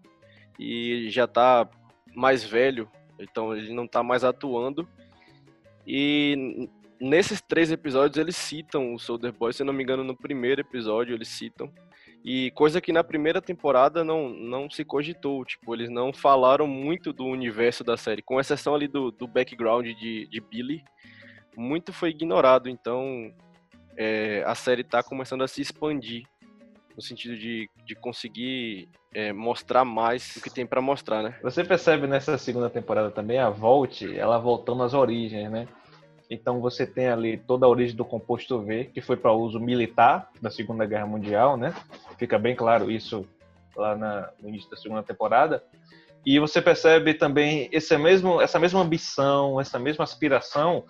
E 0.59 1.09
já 1.11 1.25
está 1.25 1.69
mais 2.15 2.43
velho, 2.43 2.91
então 3.19 3.57
ele 3.57 3.73
não 3.73 3.85
está 3.85 4.03
mais 4.03 4.25
atuando. 4.25 4.89
E 5.87 6.69
nesses 7.01 7.41
três 7.41 7.71
episódios 7.71 8.19
eles 8.19 8.37
citam 8.37 8.95
o 8.95 8.99
Soldier 8.99 9.33
Boy, 9.33 9.53
se 9.53 9.65
não 9.65 9.73
me 9.73 9.83
engano, 9.83 10.05
no 10.05 10.17
primeiro 10.17 10.61
episódio 10.61 11.15
eles 11.15 11.29
citam. 11.29 11.73
E 12.25 12.51
coisa 12.51 12.81
que 12.81 12.93
na 12.93 13.05
primeira 13.05 13.41
temporada 13.41 14.03
não, 14.03 14.29
não 14.29 14.69
se 14.69 14.85
cogitou, 14.85 15.45
tipo, 15.45 15.73
eles 15.75 15.89
não 15.89 16.13
falaram 16.13 16.67
muito 16.67 17.13
do 17.13 17.25
universo 17.25 17.85
da 17.85 17.97
série, 17.97 18.23
com 18.23 18.41
exceção 18.41 18.75
ali 18.75 18.89
do, 18.89 19.11
do 19.11 19.27
background 19.27 19.87
de, 19.87 20.27
de 20.27 20.41
Billy, 20.41 20.83
muito 21.57 21.93
foi 21.93 22.11
ignorado, 22.11 22.69
então 22.69 23.33
é, 23.97 24.43
a 24.47 24.55
série 24.55 24.83
está 24.83 25.03
começando 25.03 25.43
a 25.43 25.49
se 25.49 25.61
expandir 25.61 26.25
no 26.95 27.03
sentido 27.03 27.37
de, 27.37 27.71
de 27.85 27.95
conseguir 27.95 28.89
é, 29.15 29.33
mostrar 29.33 29.85
mais 29.85 30.37
o 30.37 30.43
que 30.43 30.51
tem 30.51 30.67
para 30.67 30.81
mostrar, 30.81 31.23
né? 31.23 31.37
Você 31.43 31.65
percebe 31.65 32.07
nessa 32.07 32.37
segunda 32.37 32.69
temporada 32.69 33.11
também 33.11 33.39
a 33.39 33.51
Volt, 33.51 34.03
ela 34.03 34.39
voltando 34.39 34.83
às 34.83 34.95
origens, 34.95 35.51
né? 35.51 35.69
Então 36.31 36.61
você 36.61 36.87
tem 36.87 37.09
ali 37.09 37.39
toda 37.39 37.65
a 37.65 37.69
origem 37.69 37.97
do 37.97 38.05
composto 38.05 38.61
V, 38.61 38.91
que 38.93 39.01
foi 39.01 39.17
para 39.17 39.33
uso 39.33 39.59
militar 39.59 40.31
da 40.41 40.51
Segunda 40.51 40.85
Guerra 40.85 41.07
Mundial, 41.07 41.57
né? 41.57 41.75
Fica 42.19 42.39
bem 42.39 42.55
claro 42.55 42.91
isso 42.91 43.27
lá 43.75 43.97
na, 43.97 44.31
no 44.41 44.49
início 44.49 44.71
da 44.71 44.77
segunda 44.77 45.03
temporada. 45.03 45.63
E 46.27 46.39
você 46.39 46.61
percebe 46.61 47.15
também 47.15 47.69
esse 47.73 47.97
mesmo, 47.97 48.41
essa 48.41 48.59
mesma 48.59 48.81
ambição, 48.81 49.61
essa 49.61 49.79
mesma 49.79 50.05
aspiração 50.05 50.85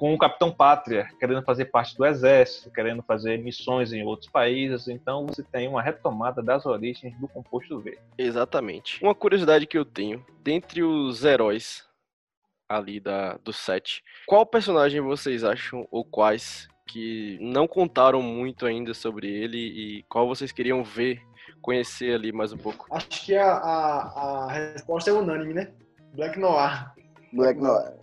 com 0.00 0.14
o 0.14 0.18
Capitão 0.18 0.50
Pátria, 0.50 1.10
querendo 1.18 1.42
fazer 1.42 1.66
parte 1.66 1.94
do 1.94 2.06
exército, 2.06 2.70
querendo 2.70 3.02
fazer 3.02 3.36
missões 3.36 3.92
em 3.92 4.02
outros 4.02 4.30
países. 4.30 4.88
Então 4.88 5.26
você 5.26 5.42
tem 5.42 5.68
uma 5.68 5.82
retomada 5.82 6.42
das 6.42 6.64
origens 6.64 7.14
do 7.20 7.28
composto 7.28 7.78
V. 7.80 7.98
Exatamente. 8.16 8.98
Uma 9.04 9.14
curiosidade 9.14 9.66
que 9.66 9.76
eu 9.76 9.84
tenho, 9.84 10.24
dentre 10.42 10.82
os 10.82 11.22
heróis 11.22 11.84
ali 12.70 13.00
da, 13.00 13.36
do 13.44 13.52
set. 13.52 14.04
Qual 14.26 14.46
personagem 14.46 15.00
vocês 15.00 15.42
acham, 15.42 15.88
ou 15.90 16.04
quais, 16.04 16.68
que 16.86 17.36
não 17.40 17.66
contaram 17.66 18.22
muito 18.22 18.64
ainda 18.64 18.94
sobre 18.94 19.28
ele 19.28 19.58
e 19.58 20.02
qual 20.04 20.28
vocês 20.28 20.52
queriam 20.52 20.84
ver, 20.84 21.20
conhecer 21.60 22.14
ali 22.14 22.30
mais 22.30 22.52
um 22.52 22.56
pouco? 22.56 22.86
Acho 22.92 23.08
que 23.08 23.34
a, 23.34 23.52
a, 23.52 24.44
a 24.44 24.52
resposta 24.52 25.10
é 25.10 25.12
unânime, 25.12 25.52
né? 25.52 25.72
Black 26.14 26.38
Noir. 26.38 26.92
Black 27.32 27.60
Noir. 27.60 27.94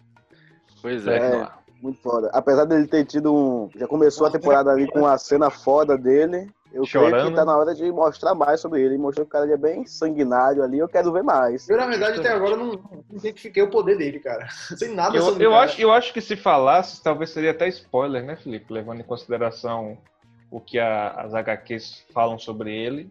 Pois 0.82 1.08
é. 1.08 1.42
é. 1.42 1.50
Muito 1.82 2.02
foda. 2.02 2.30
Apesar 2.34 2.66
dele 2.66 2.88
ter 2.88 3.06
tido 3.06 3.34
um. 3.34 3.70
Já 3.76 3.88
começou 3.88 4.26
a 4.26 4.32
temporada 4.32 4.72
ali 4.72 4.88
com 4.88 5.00
uma 5.00 5.18
cena 5.18 5.50
foda 5.50 5.98
dele. 5.98 6.52
Eu 6.74 6.84
creio 6.84 7.06
Chorando. 7.10 7.30
que 7.30 7.36
tá 7.36 7.46
na 7.46 7.58
hora 7.58 7.74
de 7.74 7.92
mostrar 7.92 8.36
mais 8.36 8.60
sobre 8.60 8.82
ele. 8.82 8.98
Mostrou 8.98 9.26
que 9.26 9.30
o 9.30 9.32
cara 9.40 9.52
é 9.52 9.58
bem 9.58 9.86
sanguinário 9.86 10.62
ali. 10.64 10.78
Eu 10.80 10.88
quero 10.88 11.12
ver 11.12 11.24
mais. 11.24 11.68
Eu, 11.70 11.78
na 11.78 11.86
verdade, 11.88 12.20
até 12.20 12.30
agora 12.30 12.56
não, 12.56 12.74
não 12.74 13.04
identifiquei 13.12 13.64
o 13.64 13.70
poder 13.70 13.98
dele, 13.98 14.20
cara. 14.20 14.48
Sem 14.78 14.94
nada 14.94 15.16
Eu, 15.16 15.22
sobre 15.24 15.46
eu, 15.46 15.56
acho, 15.56 15.82
eu 15.82 15.92
acho 15.92 16.14
que 16.14 16.22
se 16.22 16.36
falasse, 16.36 17.02
talvez 17.02 17.30
seria 17.32 17.52
até 17.52 17.68
spoiler, 17.70 18.24
né, 18.24 18.36
Felipe? 18.36 18.72
Levando 18.72 19.00
em 19.00 19.04
consideração 19.04 19.98
o 20.52 20.60
que 20.60 20.78
a- 20.80 21.12
as 21.12 21.34
HQs 21.34 22.06
falam 22.14 22.38
sobre 22.38 22.76
ele. 22.76 23.10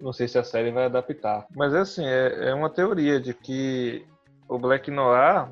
Não 0.00 0.12
sei 0.12 0.26
se 0.26 0.38
a 0.38 0.44
série 0.44 0.70
vai 0.72 0.84
adaptar. 0.86 1.46
Mas 1.54 1.72
é 1.72 1.78
assim, 1.80 2.04
é, 2.06 2.48
é 2.50 2.54
uma 2.54 2.68
teoria 2.68 3.20
de 3.20 3.32
que 3.32 4.04
o 4.48 4.58
Black 4.58 4.90
Noir, 4.90 5.46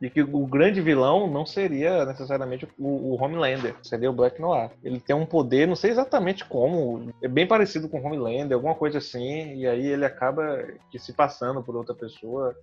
de 0.00 0.10
que 0.10 0.22
o 0.22 0.46
grande 0.46 0.80
vilão 0.80 1.30
não 1.30 1.46
seria 1.46 2.04
necessariamente 2.04 2.66
o, 2.78 3.12
o 3.12 3.22
Homelander, 3.22 3.76
seria 3.82 4.10
o 4.10 4.14
Black 4.14 4.40
Noir. 4.40 4.70
Ele 4.82 5.00
tem 5.00 5.14
um 5.14 5.24
poder, 5.24 5.68
não 5.68 5.76
sei 5.76 5.90
exatamente 5.90 6.44
como, 6.44 7.12
é 7.22 7.28
bem 7.28 7.46
parecido 7.46 7.88
com 7.88 8.00
o 8.00 8.04
Homelander, 8.04 8.54
alguma 8.54 8.74
coisa 8.74 8.98
assim, 8.98 9.54
e 9.56 9.66
aí 9.66 9.86
ele 9.86 10.04
acaba 10.04 10.66
se 10.96 11.12
passando 11.12 11.62
por 11.62 11.76
outra 11.76 11.94
pessoa. 11.94 12.54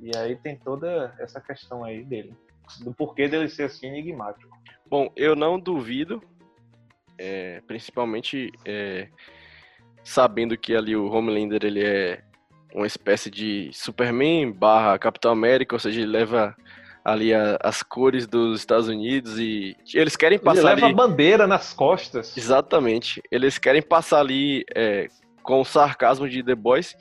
E 0.00 0.16
aí 0.16 0.36
tem 0.36 0.56
toda 0.56 1.14
essa 1.18 1.40
questão 1.40 1.84
aí 1.84 2.04
dele. 2.04 2.34
Do 2.80 2.92
porquê 2.92 3.28
dele 3.28 3.48
ser 3.48 3.64
assim 3.64 3.86
enigmático. 3.86 4.56
Bom, 4.86 5.10
eu 5.16 5.34
não 5.34 5.58
duvido, 5.58 6.22
é, 7.16 7.62
principalmente 7.66 8.52
é, 8.64 9.08
sabendo 10.04 10.56
que 10.56 10.74
ali 10.74 10.94
o 10.94 11.10
Homelander 11.10 11.64
ele 11.64 11.84
é 11.84 12.22
uma 12.74 12.86
espécie 12.86 13.30
de 13.30 13.70
Superman 13.72 14.50
barra 14.52 14.98
Capitão 14.98 15.30
América, 15.32 15.74
ou 15.74 15.78
seja, 15.78 16.00
ele 16.00 16.10
leva 16.10 16.56
ali 17.04 17.34
a- 17.34 17.58
as 17.62 17.82
cores 17.82 18.26
dos 18.26 18.60
Estados 18.60 18.88
Unidos 18.88 19.38
e 19.38 19.76
eles 19.92 20.16
querem 20.16 20.36
Ele 20.36 20.44
passar 20.44 20.74
leva 20.74 20.86
ali... 20.86 20.92
a 20.92 20.96
bandeira 20.96 21.46
nas 21.46 21.72
costas. 21.74 22.36
Exatamente. 22.36 23.20
Eles 23.30 23.58
querem 23.58 23.82
passar 23.82 24.20
ali 24.20 24.64
é, 24.74 25.08
com 25.42 25.60
o 25.60 25.64
sarcasmo 25.64 26.28
de 26.28 26.42
The 26.42 26.54
Boys, 26.54 26.96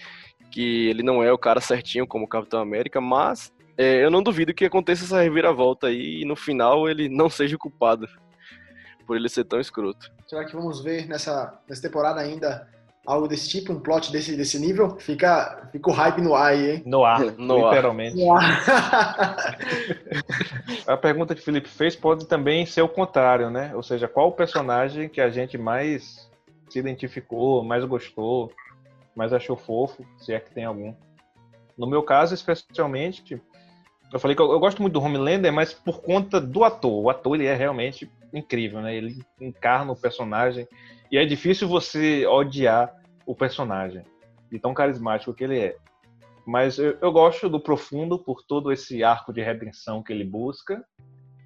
que 0.52 0.88
ele 0.88 1.04
não 1.04 1.24
é 1.24 1.32
o 1.32 1.38
cara 1.38 1.62
certinho 1.62 2.08
como 2.08 2.28
Capitão 2.28 2.60
América, 2.60 3.00
mas 3.00 3.54
é, 3.78 4.04
eu 4.04 4.10
não 4.12 4.22
duvido 4.24 4.54
que 4.54 4.66
aconteça 4.66 5.06
essa 5.06 5.22
reviravolta 5.22 5.88
aí 5.88 6.22
e 6.22 6.26
no 6.26 6.36
final 6.36 6.90
ele 6.90 7.08
não 7.08 7.30
seja 7.30 7.56
o 7.56 7.60
culpado 7.60 8.08
por 9.08 9.16
ele 9.16 9.30
ser 9.30 9.44
tão 9.46 9.60
escroto. 9.60 10.12
Será 10.28 10.44
que 10.46 10.54
vamos 10.56 10.84
ver 10.84 11.08
nessa, 11.08 11.58
nessa 11.70 11.82
temporada 11.82 12.20
ainda 12.22 12.68
algo 13.06 13.28
desse 13.28 13.50
tipo, 13.50 13.74
um 13.74 13.80
plot 13.80 14.12
desse, 14.12 14.36
desse 14.36 14.60
nível? 14.60 14.98
Fica, 15.00 15.68
fica 15.72 15.90
o 15.90 15.94
hype 15.94 16.22
no 16.22 16.36
ar 16.36 16.52
aí, 16.52 16.72
hein? 16.72 16.84
No 16.86 17.04
ar, 17.04 17.20
No 17.38 17.66
ar. 17.66 17.70
literalmente. 17.70 18.18
No 18.18 18.34
ar. 18.34 19.58
A 20.88 20.98
pergunta 20.98 21.34
que 21.34 21.42
o 21.42 21.44
Felipe 21.44 21.70
fez 21.70 21.96
pode 21.96 22.26
também 22.26 22.66
ser 22.66 22.82
o 22.82 22.90
contrário, 22.90 23.50
né? 23.50 23.72
Ou 23.76 23.84
seja, 23.84 24.08
qual 24.08 24.30
o 24.30 24.34
personagem 24.34 25.10
que 25.10 25.22
a 25.22 25.30
gente 25.30 25.58
mais 25.58 26.30
se 26.70 26.80
identificou, 26.80 27.64
mais 27.64 27.84
gostou, 27.84 28.52
mais 29.16 29.34
achou 29.34 29.58
fofo, 29.58 30.06
se 30.18 30.34
é 30.34 30.40
que 30.40 30.52
tem 30.52 30.66
algum. 30.66 30.94
No 31.78 31.88
meu 31.88 32.04
caso, 32.04 32.34
especialmente, 32.34 33.42
eu 34.14 34.20
falei 34.20 34.36
que 34.36 34.42
eu, 34.42 34.52
eu 34.52 34.60
gosto 34.60 34.82
muito 34.82 34.94
do 34.94 35.02
Homelander, 35.02 35.52
mas 35.52 35.74
por 35.74 36.02
conta 36.02 36.40
do 36.40 36.64
ator. 36.64 37.04
O 37.04 37.10
ator 37.10 37.36
ele 37.36 37.46
é 37.46 37.56
realmente 37.56 38.10
incrível, 38.34 38.82
né? 38.82 38.96
Ele 38.96 39.22
encarna 39.40 39.92
o 39.92 39.96
personagem 39.96 40.68
e 41.12 41.18
é 41.18 41.26
difícil 41.26 41.68
você 41.68 42.26
odiar 42.26 42.96
o 43.26 43.36
personagem 43.36 44.04
de 44.52 44.60
tão 44.60 44.74
carismático 44.74 45.34
que 45.34 45.44
ele 45.44 45.60
é. 45.60 45.76
Mas 46.46 46.80
eu, 46.80 46.98
eu 47.02 47.12
gosto 47.12 47.50
do 47.50 47.60
Profundo 47.60 48.18
por 48.18 48.44
todo 48.44 48.72
esse 48.72 49.04
arco 49.04 49.32
de 49.32 49.42
redenção 49.42 50.02
que 50.02 50.12
ele 50.12 50.24
busca. 50.24 50.84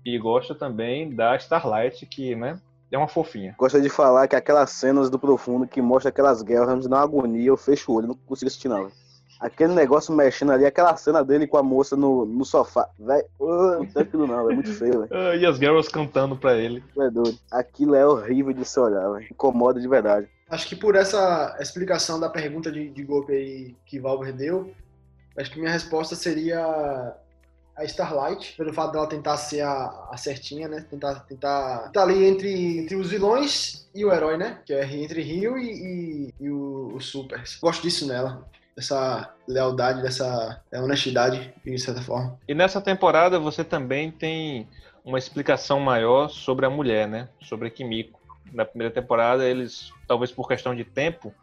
E 0.05 0.17
gosto 0.19 0.53
também 0.53 1.15
da 1.15 1.35
Starlight, 1.35 2.05
que, 2.05 2.35
né, 2.35 2.59
é 2.91 2.97
uma 2.97 3.07
fofinha. 3.07 3.55
Gosto 3.57 3.81
de 3.81 3.89
falar 3.89 4.27
que 4.27 4.35
aquelas 4.35 4.69
cenas 4.69 5.09
do 5.09 5.17
profundo 5.17 5.67
que 5.67 5.81
mostra 5.81 6.09
aquelas 6.09 6.41
guerras 6.41 6.83
me 6.83 6.89
dá 6.89 6.97
uma 6.97 7.03
agonia, 7.03 7.47
eu 7.47 7.57
fecho 7.57 7.91
o 7.91 7.95
olho, 7.95 8.07
não 8.09 8.15
consigo 8.15 8.47
assistir 8.47 8.69
não. 8.69 8.91
Aquele 9.45 9.75
negócio 9.75 10.11
mexendo 10.11 10.51
ali, 10.51 10.65
aquela 10.65 10.97
cena 10.97 11.23
dele 11.23 11.45
com 11.45 11.55
a 11.55 11.61
moça 11.61 11.95
no, 11.95 12.25
no 12.25 12.43
sofá. 12.43 12.89
Velho, 12.97 13.25
não 13.39 13.85
tem 13.85 14.01
aquilo 14.01 14.25
não, 14.25 14.49
é 14.49 14.55
muito 14.55 14.73
feio, 14.73 15.01
velho. 15.01 15.09
Ah, 15.11 15.35
e 15.35 15.45
as 15.45 15.57
girls 15.57 15.87
cantando 15.87 16.35
pra 16.35 16.57
ele. 16.57 16.83
É 16.97 17.09
doido. 17.11 17.37
Aquilo 17.51 17.93
é 17.93 18.03
horrível 18.03 18.51
de 18.53 18.65
se 18.65 18.79
olhar, 18.79 19.07
velho. 19.11 19.27
Incomoda 19.31 19.79
de 19.79 19.87
verdade. 19.87 20.27
Acho 20.49 20.67
que 20.67 20.75
por 20.75 20.95
essa 20.95 21.55
explicação 21.59 22.19
da 22.19 22.27
pergunta 22.27 22.71
de, 22.71 22.89
de 22.89 23.03
golpe 23.03 23.33
aí 23.33 23.75
que 23.85 23.99
Valver 23.99 24.33
deu, 24.33 24.73
acho 25.37 25.51
que 25.51 25.59
minha 25.59 25.71
resposta 25.71 26.15
seria 26.15 27.15
a 27.75 27.83
Starlight, 27.83 28.55
pelo 28.57 28.73
fato 28.73 28.93
dela 28.93 29.07
tentar 29.07 29.37
ser 29.37 29.61
a, 29.61 30.07
a 30.09 30.17
certinha, 30.17 30.67
né? 30.67 30.83
Tentar, 30.89 31.19
tentar 31.21 31.91
tá 31.91 32.01
ali 32.01 32.25
entre, 32.25 32.79
entre 32.79 32.95
os 32.95 33.11
vilões 33.11 33.87
e 33.93 34.03
o 34.03 34.11
herói, 34.11 34.37
né? 34.37 34.59
Que 34.65 34.73
é 34.73 34.83
entre 34.95 35.21
Rio 35.21 35.55
e, 35.55 35.69
e, 35.69 36.33
e 36.39 36.49
o, 36.49 36.95
o 36.95 36.99
Super. 36.99 37.43
Gosto 37.61 37.83
disso 37.83 38.07
nela. 38.07 38.43
Dessa 38.75 39.33
lealdade, 39.47 40.01
dessa 40.01 40.61
honestidade, 40.73 41.53
de 41.63 41.79
certa 41.79 42.01
forma. 42.01 42.37
E 42.47 42.53
nessa 42.53 42.81
temporada 42.81 43.39
você 43.39 43.63
também 43.63 44.11
tem 44.11 44.67
uma 45.03 45.17
explicação 45.17 45.79
maior 45.79 46.29
sobre 46.29 46.65
a 46.65 46.69
mulher, 46.69 47.07
né? 47.07 47.29
Sobre 47.41 47.67
a 47.67 47.71
Kimiko. 47.71 48.19
Na 48.51 48.65
primeira 48.65 48.93
temporada, 48.93 49.45
eles, 49.45 49.91
talvez 50.07 50.31
por 50.31 50.47
questão 50.47 50.75
de 50.75 50.83
tempo, 50.83 51.33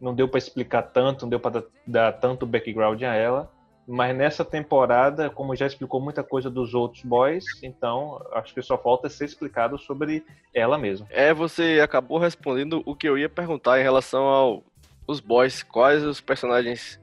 não 0.00 0.14
deu 0.14 0.28
pra 0.28 0.38
explicar 0.38 0.82
tanto, 0.82 1.22
não 1.22 1.30
deu 1.30 1.40
pra 1.40 1.50
dar, 1.50 1.64
dar 1.86 2.12
tanto 2.12 2.46
background 2.46 3.02
a 3.02 3.14
ela. 3.14 3.50
Mas 3.86 4.14
nessa 4.14 4.44
temporada, 4.44 5.30
como 5.30 5.56
já 5.56 5.66
explicou 5.66 5.98
muita 5.98 6.22
coisa 6.22 6.50
dos 6.50 6.74
outros 6.74 7.02
boys, 7.02 7.44
então 7.62 8.22
acho 8.32 8.52
que 8.52 8.60
só 8.60 8.76
falta 8.76 9.08
ser 9.08 9.24
explicado 9.24 9.78
sobre 9.78 10.24
ela 10.54 10.76
mesma. 10.76 11.06
É, 11.08 11.32
você 11.32 11.80
acabou 11.82 12.18
respondendo 12.18 12.82
o 12.84 12.94
que 12.94 13.08
eu 13.08 13.16
ia 13.16 13.30
perguntar 13.30 13.80
em 13.80 13.82
relação 13.82 14.24
ao 14.24 14.62
os 15.08 15.18
boys, 15.20 15.62
quais 15.64 16.04
os 16.04 16.20
personagens 16.20 17.00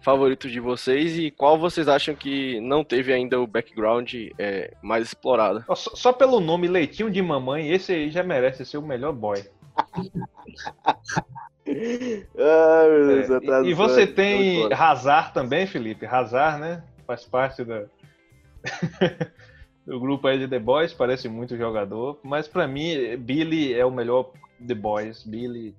favoritos 0.00 0.52
de 0.52 0.60
vocês 0.60 1.18
e 1.18 1.30
qual 1.32 1.58
vocês 1.58 1.88
acham 1.88 2.14
que 2.14 2.60
não 2.60 2.84
teve 2.84 3.12
ainda 3.12 3.40
o 3.40 3.46
background 3.46 4.12
é, 4.38 4.72
mais 4.82 5.04
explorado? 5.06 5.64
Só, 5.74 5.74
só 5.96 6.12
pelo 6.12 6.38
nome 6.38 6.68
Leitinho 6.68 7.10
de 7.10 7.20
Mamãe, 7.20 7.72
esse 7.72 7.92
aí 7.92 8.10
já 8.10 8.22
merece 8.22 8.64
ser 8.64 8.76
o 8.76 8.82
melhor 8.82 9.12
boy. 9.12 9.42
Ai, 11.66 12.88
meu 12.90 13.06
Deus, 13.06 13.30
É, 13.30 13.54
a 13.54 13.62
e- 13.62 13.70
e 13.70 13.74
você 13.74 14.06
tem. 14.06 14.72
Hazard 14.72 15.32
também, 15.34 15.66
Felipe. 15.66 16.06
Hazard, 16.06 16.60
né? 16.60 16.84
Faz 17.06 17.24
parte 17.24 17.64
da... 17.64 17.84
do 19.86 19.98
grupo 20.00 20.26
aí 20.28 20.38
de 20.38 20.48
The 20.48 20.58
Boys, 20.58 20.92
parece 20.92 21.28
muito 21.28 21.56
jogador. 21.56 22.18
Mas 22.22 22.46
pra 22.48 22.66
mim, 22.68 23.16
Billy 23.18 23.74
é 23.74 23.84
o 23.84 23.90
melhor 23.90 24.32
The 24.64 24.74
Boys. 24.74 25.22
Billy, 25.24 25.74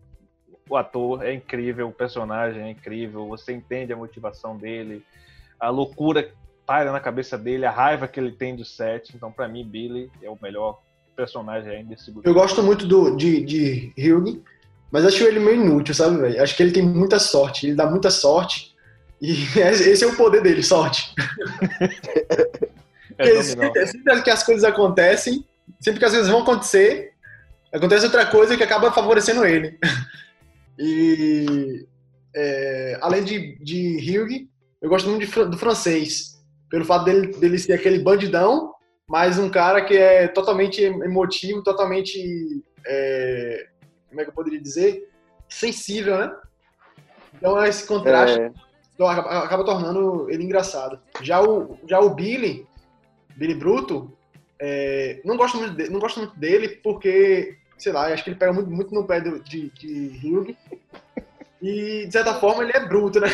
o 0.70 0.76
ator 0.76 1.26
é 1.26 1.34
incrível, 1.34 1.88
o 1.88 1.94
personagem 1.94 2.62
é 2.62 2.70
incrível, 2.70 3.28
você 3.28 3.54
entende 3.54 3.94
a 3.94 3.98
motivação 3.98 4.58
dele, 4.58 5.04
a 5.60 5.70
loucura 5.70 6.24
que 6.24 6.34
paira 6.66 6.92
na 6.92 7.00
cabeça 7.00 7.38
dele, 7.38 7.66
a 7.66 7.72
raiva 7.72 8.08
que 8.08 8.20
ele 8.20 8.34
tem 8.34 8.56
do 8.56 8.66
set. 8.66 9.16
Então, 9.16 9.32
pra 9.32 9.48
mim, 9.48 9.66
Billy 9.66 10.12
é 10.22 10.30
o 10.30 10.38
melhor 10.42 10.80
personagem 11.16 11.72
aí 11.72 11.84
desse 11.84 12.12
grupo. 12.12 12.28
Eu 12.28 12.34
gosto 12.34 12.62
muito 12.62 12.86
do, 12.86 13.16
de, 13.16 13.44
de 13.44 13.94
Hyung, 13.98 14.44
mas 14.92 15.06
acho 15.06 15.24
ele 15.24 15.40
meio 15.40 15.64
inútil, 15.64 15.96
sabe, 15.96 16.18
velho? 16.18 16.44
Acho 16.44 16.56
que 16.56 16.62
ele 16.62 16.74
tem 16.74 16.84
muita 16.84 17.18
sorte, 17.20 17.68
ele 17.68 17.76
dá 17.76 17.90
muita 17.90 18.10
sorte. 18.12 18.76
E 19.22 19.32
esse 19.58 20.04
é 20.04 20.08
o 20.08 20.16
poder 20.16 20.44
dele, 20.44 20.62
sorte. 20.62 21.16
É 23.20 23.42
sempre, 23.42 23.88
sempre 23.88 24.22
que 24.22 24.30
as 24.30 24.44
coisas 24.44 24.64
acontecem, 24.64 25.44
sempre 25.80 25.98
que 25.98 26.06
as 26.06 26.12
coisas 26.12 26.30
vão 26.30 26.42
acontecer, 26.42 27.14
acontece 27.74 28.06
outra 28.06 28.28
coisa 28.28 28.56
que 28.56 28.62
acaba 28.62 28.92
favorecendo 28.92 29.44
ele. 29.44 29.76
E 30.80 31.86
é, 32.36 32.98
além 33.02 33.24
de, 33.24 33.58
de 33.60 33.98
Hugh, 33.98 34.48
eu 34.82 34.90
gosto 34.90 35.10
muito 35.10 35.26
de 35.26 35.46
do 35.46 35.58
francês, 35.58 36.44
pelo 36.70 36.86
fato 36.86 37.06
dele, 37.06 37.28
dele 37.38 37.58
ser 37.58 37.74
aquele 37.74 38.00
bandidão, 38.00 38.74
mas 39.08 39.40
um 39.40 39.50
cara 39.50 39.84
que 39.86 39.96
é 39.96 40.28
totalmente 40.28 40.82
emotivo, 40.84 41.64
totalmente. 41.64 42.20
é, 42.86 43.68
como 44.10 44.22
é 44.22 44.24
que 44.24 44.30
eu 44.30 44.36
poderia 44.36 44.62
dizer? 44.62 45.10
Sensível, 45.50 46.18
né? 46.18 46.32
Então 47.36 47.64
esse 47.66 47.86
contraste 47.88 48.40
É, 48.40 48.52
então, 48.94 49.08
acaba, 49.08 49.44
acaba 49.44 49.64
tornando 49.64 50.30
ele 50.30 50.44
engraçado. 50.44 51.00
Já 51.22 51.42
o, 51.42 51.78
já 51.88 52.00
o 52.00 52.16
Billy, 52.16 52.68
Billy 53.36 53.54
Bruto, 53.54 54.12
é, 54.60 55.22
não, 55.24 55.38
gosto 55.38 55.58
muito 55.58 55.76
de- 55.76 55.90
não 55.90 56.00
gosto 56.00 56.20
muito 56.20 56.38
dele 56.40 56.68
porque, 56.84 57.57
sei 57.78 57.92
lá, 57.92 58.08
acho 58.08 58.24
que 58.24 58.30
ele 58.30 58.40
pega 58.40 58.54
muito, 58.54 58.70
muito 58.70 58.94
no 58.94 59.06
pé 59.06 59.22
do, 59.22 59.40
de, 59.40 59.70
de 59.70 60.20
Hugh. 60.24 60.56
E, 61.62 62.06
de 62.06 62.12
certa 62.12 62.36
forma, 62.36 62.64
ele 62.64 62.74
é 62.76 62.86
bruto, 62.88 63.20
né? 63.20 63.30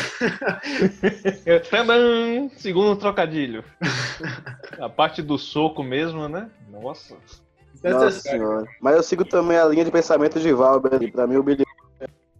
Tadam! 1.70 2.50
Segundo 2.56 2.96
trocadilho. 2.96 3.62
A 4.78 4.88
parte 4.88 5.20
do 5.20 5.36
soco 5.36 5.82
mesmo, 5.82 6.26
né? 6.28 6.50
Nossa. 6.70 7.16
Nossa 7.82 8.10
senhora. 8.10 8.66
Mas 8.80 8.96
eu 8.96 9.02
sigo 9.02 9.24
também 9.26 9.58
a 9.58 9.66
linha 9.66 9.84
de 9.84 9.90
pensamento 9.90 10.40
de 10.40 10.52
Valber. 10.52 11.12
Pra 11.12 11.26
mim, 11.26 11.36
o 11.36 11.42
Billy 11.42 11.64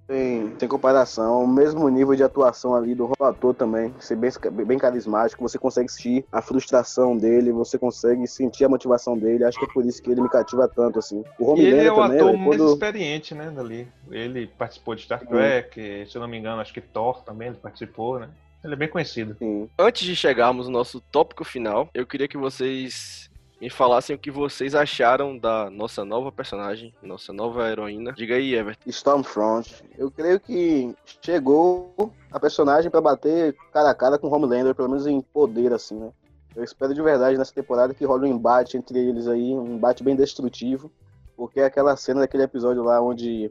tem, 0.06 0.50
tem 0.50 0.68
comparação, 0.68 1.44
o 1.44 1.48
mesmo 1.48 1.88
nível 1.88 2.14
de 2.14 2.22
atuação 2.22 2.74
ali 2.74 2.94
do 2.94 3.12
ator 3.20 3.54
também, 3.54 3.94
ser 3.98 4.16
bem, 4.16 4.30
bem 4.66 4.78
carismático, 4.78 5.42
você 5.42 5.58
consegue 5.58 5.90
sentir 5.90 6.24
a 6.30 6.42
frustração 6.42 7.16
dele, 7.16 7.52
você 7.52 7.78
consegue 7.78 8.26
sentir 8.26 8.64
a 8.64 8.68
motivação 8.68 9.16
dele, 9.16 9.44
acho 9.44 9.58
que 9.58 9.64
é 9.64 9.72
por 9.72 9.84
isso 9.84 10.02
que 10.02 10.10
ele 10.10 10.20
me 10.20 10.28
cativa 10.28 10.68
tanto, 10.68 10.98
assim. 10.98 11.24
O 11.38 11.50
Homelander 11.50 11.78
ele 11.78 11.88
é 11.88 11.92
o 11.92 11.96
também, 11.96 12.18
ator 12.18 12.36
mais 12.36 12.56
quando... 12.56 12.72
experiente, 12.72 13.34
né, 13.34 13.50
dali. 13.50 13.88
Ele 14.10 14.46
participou 14.46 14.94
de 14.94 15.02
Star 15.02 15.26
Trek, 15.26 16.06
se 16.08 16.16
eu 16.16 16.20
não 16.20 16.28
me 16.28 16.38
engano, 16.38 16.60
acho 16.60 16.72
que 16.72 16.80
Thor 16.80 17.22
também 17.22 17.48
ele 17.48 17.56
participou, 17.56 18.18
né? 18.18 18.28
Ele 18.62 18.72
é 18.72 18.76
bem 18.76 18.88
conhecido. 18.88 19.36
Sim. 19.38 19.68
Antes 19.78 20.06
de 20.06 20.16
chegarmos 20.16 20.66
no 20.66 20.72
nosso 20.72 20.98
tópico 20.98 21.44
final, 21.44 21.88
eu 21.92 22.06
queria 22.06 22.26
que 22.26 22.38
vocês 22.38 23.30
me 23.60 23.70
falassem 23.70 24.14
o 24.14 24.18
que 24.18 24.30
vocês 24.30 24.74
acharam 24.74 25.38
da 25.38 25.70
nossa 25.70 26.04
nova 26.04 26.30
personagem, 26.30 26.92
nossa 27.02 27.32
nova 27.32 27.70
heroína. 27.70 28.12
Diga 28.12 28.34
aí, 28.34 28.54
Everton. 28.54 28.88
Stormfront. 28.90 29.84
Eu 29.96 30.10
creio 30.10 30.40
que 30.40 30.94
chegou 31.22 32.12
a 32.30 32.40
personagem 32.40 32.90
para 32.90 33.00
bater 33.00 33.56
cara 33.72 33.90
a 33.90 33.94
cara 33.94 34.18
com 34.18 34.28
Homelander, 34.28 34.74
pelo 34.74 34.88
menos 34.88 35.06
em 35.06 35.20
poder, 35.20 35.72
assim, 35.72 35.98
né? 35.98 36.12
Eu 36.54 36.62
espero 36.62 36.94
de 36.94 37.02
verdade 37.02 37.36
nessa 37.36 37.52
temporada 37.52 37.94
que 37.94 38.04
role 38.04 38.28
um 38.28 38.34
embate 38.34 38.76
entre 38.76 38.98
eles 38.98 39.26
aí, 39.26 39.52
um 39.52 39.74
embate 39.74 40.04
bem 40.04 40.14
destrutivo, 40.14 40.90
porque 41.36 41.60
é 41.60 41.64
aquela 41.64 41.96
cena 41.96 42.20
daquele 42.20 42.44
episódio 42.44 42.82
lá 42.82 43.00
onde 43.00 43.50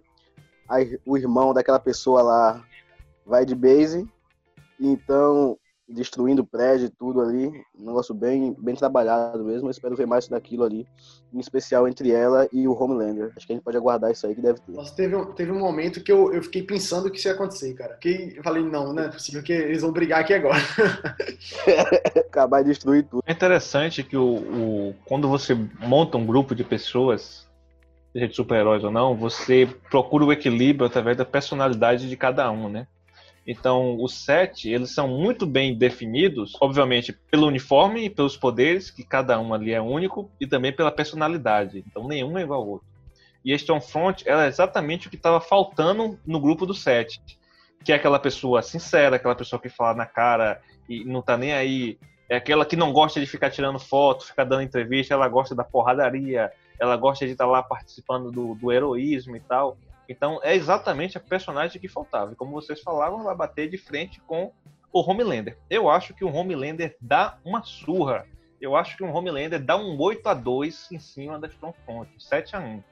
a, 0.69 0.77
o 1.05 1.17
irmão 1.17 1.53
daquela 1.53 1.79
pessoa 1.79 2.21
lá 2.21 2.63
vai 3.25 3.45
de 3.45 3.55
base, 3.55 4.07
então 4.79 5.57
destruindo 5.88 6.41
o 6.41 6.46
prédio 6.46 6.88
e 6.88 6.89
tudo 6.89 7.22
ali. 7.22 7.48
Um 7.78 7.86
negócio 7.86 8.13
bem, 8.13 8.56
bem 8.60 8.76
trabalhado 8.76 9.43
mesmo. 9.43 9.67
Eu 9.67 9.72
espero 9.72 9.96
ver 9.96 10.08
mais 10.08 10.28
daquilo 10.28 10.63
ali, 10.63 10.88
em 11.34 11.39
especial 11.39 11.88
entre 11.88 12.12
ela 12.12 12.48
e 12.52 12.67
o 12.67 12.74
Homelander. 12.74 13.32
Acho 13.36 13.46
que 13.46 13.54
a 13.54 13.56
gente 13.56 13.63
pode 13.63 13.78
aguardar 13.78 14.12
isso 14.12 14.26
aí 14.26 14.36
que 14.36 14.41
deve 14.41 14.60
ter. 14.60 14.72
Nossa, 14.72 14.96
teve, 14.96 15.15
um, 15.15 15.26
teve 15.34 15.52
um 15.52 15.60
momento 15.60 16.04
que 16.04 16.12
eu, 16.12 16.34
eu 16.34 16.41
fiquei 16.41 16.63
pensando 16.63 17.10
que 17.10 17.17
isso 17.17 17.28
ia 17.28 17.34
acontecer, 17.34 17.74
cara. 17.74 17.96
Que 17.96 18.34
eu 18.36 18.43
falei, 18.43 18.63
não, 18.63 18.93
não 18.93 19.04
é 19.04 19.10
possível 19.10 19.43
que 19.43 19.54
eles 19.54 19.82
vão 19.82 19.91
brigar 19.91 20.22
aqui 20.22 20.34
agora. 20.34 20.60
Acabar 22.28 22.62
de 22.62 22.69
destruir 22.69 23.04
tudo. 23.04 23.24
É 23.26 23.32
interessante 23.32 24.04
que 24.04 24.17
o, 24.17 24.36
o 24.36 24.96
quando 25.06 25.28
você 25.28 25.58
monta 25.80 26.17
um 26.17 26.26
grupo 26.26 26.56
de 26.56 26.63
pessoas, 26.63 27.48
seja 28.12 28.28
de 28.28 28.36
super-heróis 28.36 28.84
ou 28.84 28.91
não, 28.91 29.15
você 29.15 29.67
procura 29.89 30.26
o 30.26 30.32
equilíbrio 30.32 30.88
através 30.88 31.17
da 31.17 31.26
personalidade 31.26 32.10
de 32.10 32.17
cada 32.17 32.50
um, 32.52 32.69
né? 32.69 32.88
Então, 33.45 34.01
os 34.01 34.23
sete, 34.23 34.69
eles 34.69 34.91
são 34.91 35.08
muito 35.08 35.45
bem 35.45 35.77
definidos, 35.77 36.56
obviamente, 36.62 37.12
pelo 37.12 37.47
uniforme 37.47 38.06
e 38.06 38.10
pelos 38.10 38.38
poderes, 38.38 38.89
que 38.89 39.03
cada 39.03 39.39
um 39.39 39.53
ali 39.53 39.73
é 39.73 39.82
único, 39.82 40.32
e 40.39 40.47
também 40.47 40.71
pela 40.71 40.91
personalidade. 40.91 41.84
Então, 41.86 42.08
nenhum 42.08 42.38
é 42.38 42.43
igual 42.43 42.62
ao 42.62 42.67
outro. 42.67 42.88
E 43.43 43.51
a 43.51 43.56
Stormfront, 43.56 44.23
ela 44.27 44.45
é 44.45 44.47
exatamente 44.47 45.08
o 45.08 45.10
que 45.10 45.17
estava 45.17 45.41
faltando 45.41 46.17
no 46.25 46.39
grupo 46.39 46.65
dos 46.65 46.82
sete. 46.82 47.21
Que 47.84 47.91
é 47.91 47.95
aquela 47.95 48.17
pessoa 48.17 48.62
sincera, 48.62 49.17
aquela 49.17 49.36
pessoa 49.36 49.62
que 49.62 49.67
fala 49.67 49.93
na 49.93 50.06
cara 50.06 50.62
e 50.88 51.03
não 51.03 51.21
tá 51.21 51.36
nem 51.38 51.51
aí. 51.51 51.97
É 52.29 52.38
aquela 52.38 52.65
que 52.65 52.77
não 52.77 52.93
gosta 52.93 53.19
de 53.19 53.25
ficar 53.25 53.49
tirando 53.49 53.77
foto, 53.77 54.25
ficar 54.25 54.45
dando 54.45 54.62
entrevista, 54.62 55.13
ela 55.13 55.27
gosta 55.27 55.53
da 55.53 55.65
porradaria, 55.65 56.51
ela 56.79 56.95
gosta 56.95 57.25
de 57.25 57.34
estar 57.34 57.43
tá 57.43 57.51
lá 57.51 57.62
participando 57.62 58.32
do, 58.32 58.56
do 58.56 58.71
heroísmo 58.71 59.36
e 59.36 59.41
tal. 59.41 59.77
Então 60.07 60.39
é 60.43 60.55
exatamente 60.55 61.17
a 61.17 61.21
personagem 61.21 61.79
que 61.79 61.87
faltava. 61.87 62.31
E 62.31 62.35
como 62.35 62.51
vocês 62.51 62.81
falaram, 62.81 63.23
vai 63.23 63.35
bater 63.35 63.69
de 63.69 63.77
frente 63.77 64.21
com 64.21 64.51
o 64.91 65.01
Homelander. 65.01 65.57
Eu 65.69 65.89
acho 65.89 66.13
que 66.13 66.23
o 66.23 66.33
Homelander 66.33 66.95
dá 67.01 67.37
uma 67.43 67.63
surra. 67.63 68.25
Eu 68.61 68.75
acho 68.75 68.95
que 68.95 69.03
o 69.03 69.11
Homelander 69.11 69.61
dá 69.61 69.75
um 69.75 69.99
8 69.99 70.27
a 70.27 70.33
2 70.33 70.91
em 70.91 70.99
cima 70.99 71.39
da 71.39 71.47
Stormfront, 71.47 72.09
7 72.17 72.55
a 72.55 72.59
1 72.59 72.83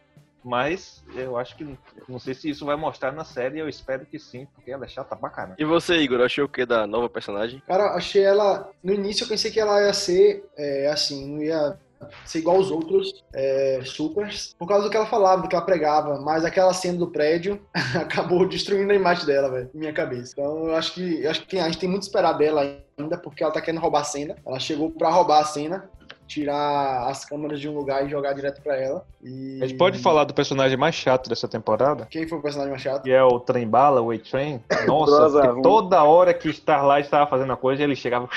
mas 0.44 1.04
eu 1.16 1.38
acho 1.38 1.56
que 1.56 1.78
não 2.08 2.20
sei 2.20 2.34
se 2.34 2.50
isso 2.50 2.66
vai 2.66 2.76
mostrar 2.76 3.12
na 3.12 3.24
série, 3.24 3.60
eu 3.60 3.70
espero 3.70 4.06
que 4.06 4.18
sim, 4.18 4.48
porque 4.56 4.72
ela 4.72 4.86
é 4.86 4.88
chata 4.88 5.16
pra 5.16 5.30
caramba. 5.30 5.56
E 5.58 5.66
você, 5.66 5.98
Igor, 5.98 6.22
achou 6.22 6.46
o 6.46 6.50
que 6.50 6.66
da 6.66 6.88
nova 6.88 7.08
personagem? 7.10 7.62
Cara, 7.68 7.94
achei 7.94 8.24
ela. 8.24 8.72
No 8.84 8.94
início 8.94 9.24
eu 9.24 9.28
pensei 9.28 9.52
que 9.52 9.60
ela 9.60 9.82
ia 9.82 9.94
ser 9.94 10.44
é, 10.58 10.88
assim, 10.88 11.28
não 11.28 11.44
ia 11.44 11.78
ser 12.26 12.40
igual 12.40 12.58
aos 12.58 12.72
outros 12.72 13.24
é, 13.34 13.82
supers, 13.84 14.56
por 14.58 14.68
causa 14.68 14.86
do 14.86 14.90
que 14.90 14.98
ela 14.98 15.06
falava, 15.06 15.42
do 15.42 15.48
que 15.48 15.56
ela 15.56 15.66
pregava, 15.66 16.20
mas 16.20 16.46
aquela 16.46 16.74
cena 16.74 16.98
do 16.98 17.08
prédio 17.08 17.62
acabou 17.96 18.48
destruindo 18.48 18.92
a 18.92 18.96
imagem 18.96 19.26
dela, 19.26 19.50
velho, 19.50 19.70
minha 19.74 19.94
cabeça. 19.94 20.34
Então 20.34 20.68
eu 20.68 20.76
acho 20.76 20.94
que 20.94 21.24
eu 21.24 21.30
acho 21.30 21.46
que 21.46 21.60
a 21.60 21.66
gente 21.66 21.78
tem 21.78 21.90
muito 21.90 22.04
a 22.04 22.06
esperar 22.06 22.34
dela 22.34 22.62
ainda, 22.98 23.18
porque 23.18 23.44
ela 23.44 23.52
tá 23.52 23.62
querendo 23.62 23.82
roubar 23.82 24.02
a 24.02 24.06
cena. 24.06 24.36
Ela 24.46 24.60
chegou 24.60 24.92
para 24.92 25.10
roubar 25.10 25.42
a 25.42 25.46
cena, 25.46 25.90
tirar 26.28 27.08
as 27.10 27.26
câmeras 27.26 27.60
de 27.60 27.68
um 27.68 27.76
lugar 27.76 28.06
e 28.06 28.10
jogar 28.10 28.34
direto 28.34 28.62
para 28.62 28.78
ela. 28.78 29.06
E... 29.22 29.60
A 29.62 29.68
gente 29.68 29.78
pode 29.78 30.00
falar 30.00 30.24
do 30.24 30.34
personagem 30.34 30.78
mais 30.78 30.96
chato 30.96 31.30
dessa 31.30 31.48
temporada? 31.48 32.08
Quem 32.10 32.28
foi 32.28 32.38
o 32.38 32.42
personagem 32.42 32.72
mais 32.72 32.82
chato? 32.82 33.04
Que 33.04 33.12
é 33.12 33.24
o 33.24 33.40
Trem 33.40 33.68
Bala, 33.68 34.02
o 34.02 34.12
A-Train. 34.12 34.62
Nossa, 34.88 35.56
toda 35.62 36.04
hora 36.04 36.34
que 36.34 36.50
Starlight 36.50 37.06
estava 37.06 37.30
fazendo 37.30 37.52
a 37.52 37.58
coisa, 37.58 37.84
ele 37.84 37.96
chegava. 37.96 38.30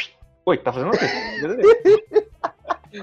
Oi, 0.46 0.59
tá 0.59 0.72
fazendo 0.72 0.90
o 0.90 0.98
quê? 0.98 2.23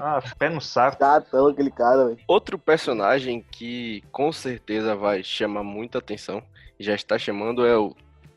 Ah, 0.00 0.22
pé 0.38 0.48
no 0.48 0.60
saco. 0.60 0.98
Catão 0.98 1.48
aquele 1.48 1.70
cara, 1.70 2.06
velho. 2.06 2.18
Outro 2.26 2.58
personagem 2.58 3.44
que 3.50 4.02
com 4.12 4.32
certeza 4.32 4.94
vai 4.94 5.22
chamar 5.22 5.62
muita 5.62 5.98
atenção, 5.98 6.42
e 6.78 6.84
já 6.84 6.94
está 6.94 7.18
chamando, 7.18 7.66
é 7.66 7.76
o 7.76 7.94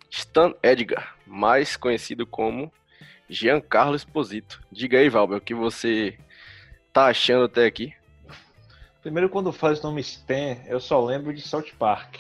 Stan 0.10 0.54
Edgar, 0.62 1.16
mais 1.26 1.76
conhecido 1.76 2.26
como 2.26 2.72
Giancarlo 3.30 3.96
Esposito. 3.96 4.62
Diga 4.72 4.98
aí, 4.98 5.10
Valber, 5.10 5.38
o 5.38 5.42
que 5.42 5.54
você 5.54 6.18
tá 6.94 7.08
achando 7.08 7.46
até 7.46 7.66
aqui? 7.66 7.94
Primeiro, 9.02 9.30
quando 9.30 9.52
faz 9.52 9.80
o 9.80 9.84
nome 9.84 10.02
Stan, 10.02 10.58
eu 10.68 10.80
só 10.80 11.04
lembro 11.04 11.34
de 11.34 11.42
South 11.42 11.72
Park. 11.78 12.18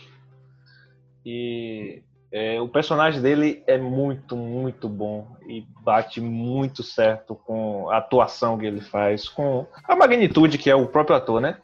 E 1.25 2.03
é, 2.37 2.59
o 2.59 2.67
personagem 2.67 3.21
dele 3.21 3.63
é 3.65 3.77
muito, 3.77 4.35
muito 4.35 4.89
bom 4.89 5.37
e 5.47 5.65
bate 5.79 6.19
muito 6.19 6.83
certo 6.83 7.33
com 7.33 7.89
a 7.89 7.95
atuação 7.95 8.57
que 8.57 8.65
ele 8.65 8.81
faz, 8.81 9.29
com 9.29 9.65
a 9.85 9.95
magnitude 9.95 10.57
que 10.57 10.69
é 10.69 10.75
o 10.75 10.85
próprio 10.85 11.15
ator, 11.15 11.39
né? 11.39 11.59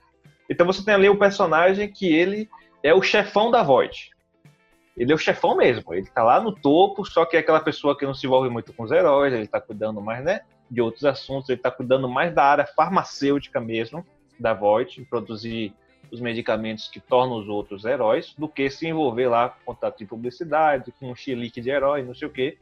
Então 0.49 0.65
você 0.65 0.81
tem 0.81 0.93
ali 0.93 1.09
o 1.09 1.19
personagem 1.19 1.91
que 1.91 2.15
ele 2.15 2.49
é 2.81 2.93
o 2.93 3.01
chefão 3.01 3.51
da 3.51 3.61
Void. 3.61 4.11
Ele 4.95 5.11
é 5.11 5.15
o 5.15 5.17
chefão 5.17 5.57
mesmo, 5.57 5.93
ele 5.93 6.07
tá 6.07 6.23
lá 6.23 6.39
no 6.39 6.55
topo, 6.55 7.03
só 7.03 7.25
que 7.25 7.35
é 7.35 7.41
aquela 7.41 7.59
pessoa 7.59 7.97
que 7.97 8.05
não 8.05 8.13
se 8.13 8.25
envolve 8.25 8.49
muito 8.49 8.71
com 8.71 8.83
os 8.83 8.91
heróis, 8.91 9.33
ele 9.33 9.47
tá 9.47 9.59
cuidando 9.59 9.99
mais, 9.99 10.23
né, 10.23 10.39
de 10.69 10.79
outros 10.79 11.03
assuntos, 11.03 11.49
ele 11.49 11.59
tá 11.59 11.69
cuidando 11.69 12.07
mais 12.07 12.33
da 12.33 12.45
área 12.45 12.65
farmacêutica 12.65 13.59
mesmo, 13.59 14.05
da 14.39 14.53
Void, 14.53 15.05
produzir 15.09 15.73
os 16.11 16.19
medicamentos 16.19 16.89
que 16.89 16.99
tornam 16.99 17.37
os 17.37 17.47
outros 17.47 17.85
heróis, 17.85 18.33
do 18.37 18.47
que 18.47 18.69
se 18.69 18.87
envolver 18.87 19.27
lá 19.27 19.49
com 19.49 19.73
contato 19.73 19.97
de 19.99 20.05
publicidade, 20.05 20.91
com 20.99 21.09
um 21.09 21.15
chilique 21.15 21.61
de 21.61 21.69
herói, 21.69 22.03
não 22.03 22.13
sei 22.13 22.27
o 22.27 22.31
quê. 22.31 22.57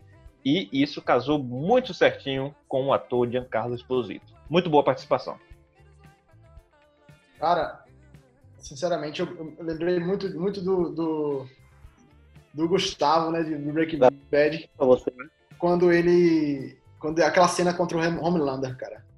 E 0.46 0.70
isso 0.72 1.02
casou 1.02 1.40
muito 1.40 1.94
certinho 1.94 2.56
com 2.68 2.86
o 2.86 2.94
ator 2.94 3.30
Giancarlo 3.30 3.76
Esposito. 3.76 4.34
Muito 4.50 4.70
boa 4.70 4.84
participação. 4.84 5.38
Cara, 7.40 7.84
sinceramente, 8.58 9.22
eu, 9.22 9.56
eu 9.58 9.66
lembrei 9.66 10.00
muito, 10.00 10.30
muito 10.40 10.62
do, 10.62 10.90
do, 10.90 11.48
do 12.54 12.68
Gustavo, 12.68 13.32
né, 13.32 13.44
do 13.44 13.74
Breaking 13.74 14.00
Bad. 14.00 14.70
Você, 14.78 15.12
né? 15.16 15.28
Quando 15.58 15.92
ele. 15.92 16.78
Quando 17.00 17.20
aquela 17.22 17.48
cena 17.48 17.74
contra 17.74 17.98
o 17.98 18.24
Homelander, 18.24 18.78
cara. 18.78 19.09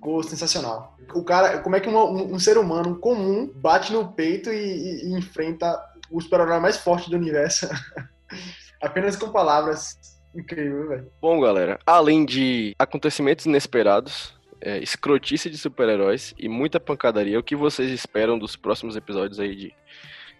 Ficou 0.00 0.22
sensacional. 0.22 0.96
O 1.14 1.22
cara, 1.22 1.58
como 1.58 1.76
é 1.76 1.80
que 1.80 1.88
um, 1.88 1.94
um, 1.94 2.34
um 2.34 2.38
ser 2.38 2.56
humano 2.56 2.96
comum 2.98 3.52
bate 3.54 3.92
no 3.92 4.10
peito 4.12 4.50
e, 4.50 4.56
e, 4.56 5.04
e 5.04 5.18
enfrenta 5.18 5.78
o 6.10 6.18
super-herói 6.20 6.58
mais 6.58 6.78
forte 6.78 7.10
do 7.10 7.16
universo 7.16 7.68
apenas 8.80 9.14
com 9.14 9.30
palavras. 9.30 9.98
Incrível, 10.34 10.88
velho. 10.88 11.12
Bom, 11.20 11.38
galera, 11.38 11.78
além 11.84 12.24
de 12.24 12.74
acontecimentos 12.78 13.44
inesperados, 13.44 14.34
é, 14.60 14.78
escrotice 14.78 15.50
de 15.50 15.58
super-heróis 15.58 16.34
e 16.38 16.48
muita 16.48 16.80
pancadaria, 16.80 17.38
o 17.38 17.42
que 17.42 17.54
vocês 17.54 17.90
esperam 17.90 18.38
dos 18.38 18.56
próximos 18.56 18.96
episódios 18.96 19.38
aí 19.38 19.54
de, 19.54 19.74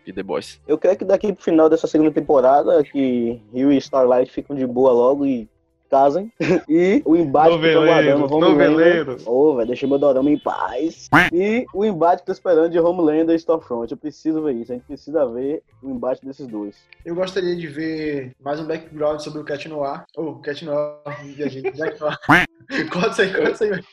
de 0.06 0.12
The 0.12 0.22
Boys? 0.22 0.58
Eu 0.66 0.78
creio 0.78 0.96
que 0.96 1.04
daqui 1.04 1.32
pro 1.32 1.44
final 1.44 1.68
dessa 1.68 1.86
segunda 1.86 2.10
temporada, 2.10 2.82
que 2.82 3.42
Rio 3.52 3.70
e 3.70 3.76
Starlight 3.78 4.32
ficam 4.32 4.56
de 4.56 4.66
boa 4.66 4.92
logo 4.92 5.26
e 5.26 5.48
casem. 5.90 6.32
E 6.68 7.02
o 7.04 7.16
embate 7.16 7.58
que 7.58 7.72
tô 7.72 7.84
guardando, 7.84 8.38
Noveleiro. 8.38 9.16
Ô, 9.26 9.50
oh, 9.50 9.56
velho, 9.56 9.68
deixa 9.68 9.86
meu 9.86 9.98
dorama 9.98 10.30
em 10.30 10.38
paz. 10.38 11.08
E 11.32 11.66
o 11.74 11.84
embate 11.84 12.22
que 12.22 12.26
tô 12.26 12.32
esperando 12.32 12.70
de 12.70 12.78
Homelander 12.78 13.34
e 13.34 13.38
Stormfront. 13.38 13.90
Eu 13.90 13.96
preciso 13.96 14.42
ver 14.42 14.54
isso. 14.54 14.72
A 14.72 14.76
gente 14.76 14.86
precisa 14.86 15.26
ver 15.26 15.62
o 15.82 15.90
embate 15.90 16.24
desses 16.24 16.46
dois. 16.46 16.76
Eu 17.04 17.14
gostaria 17.14 17.56
de 17.56 17.66
ver 17.66 18.32
mais 18.40 18.60
um 18.60 18.66
background 18.66 19.20
sobre 19.20 19.40
o 19.40 19.44
Cat 19.44 19.68
Noir. 19.68 20.04
Ou, 20.16 20.28
oh, 20.28 20.34
Cat 20.36 20.64
Noir, 20.64 21.00
Jack 21.36 22.00
Noir. 22.00 22.18
corta 22.92 23.10
isso 23.10 23.22
aí, 23.22 23.32
corta 23.32 23.50
isso 23.50 23.64
aí. 23.64 23.84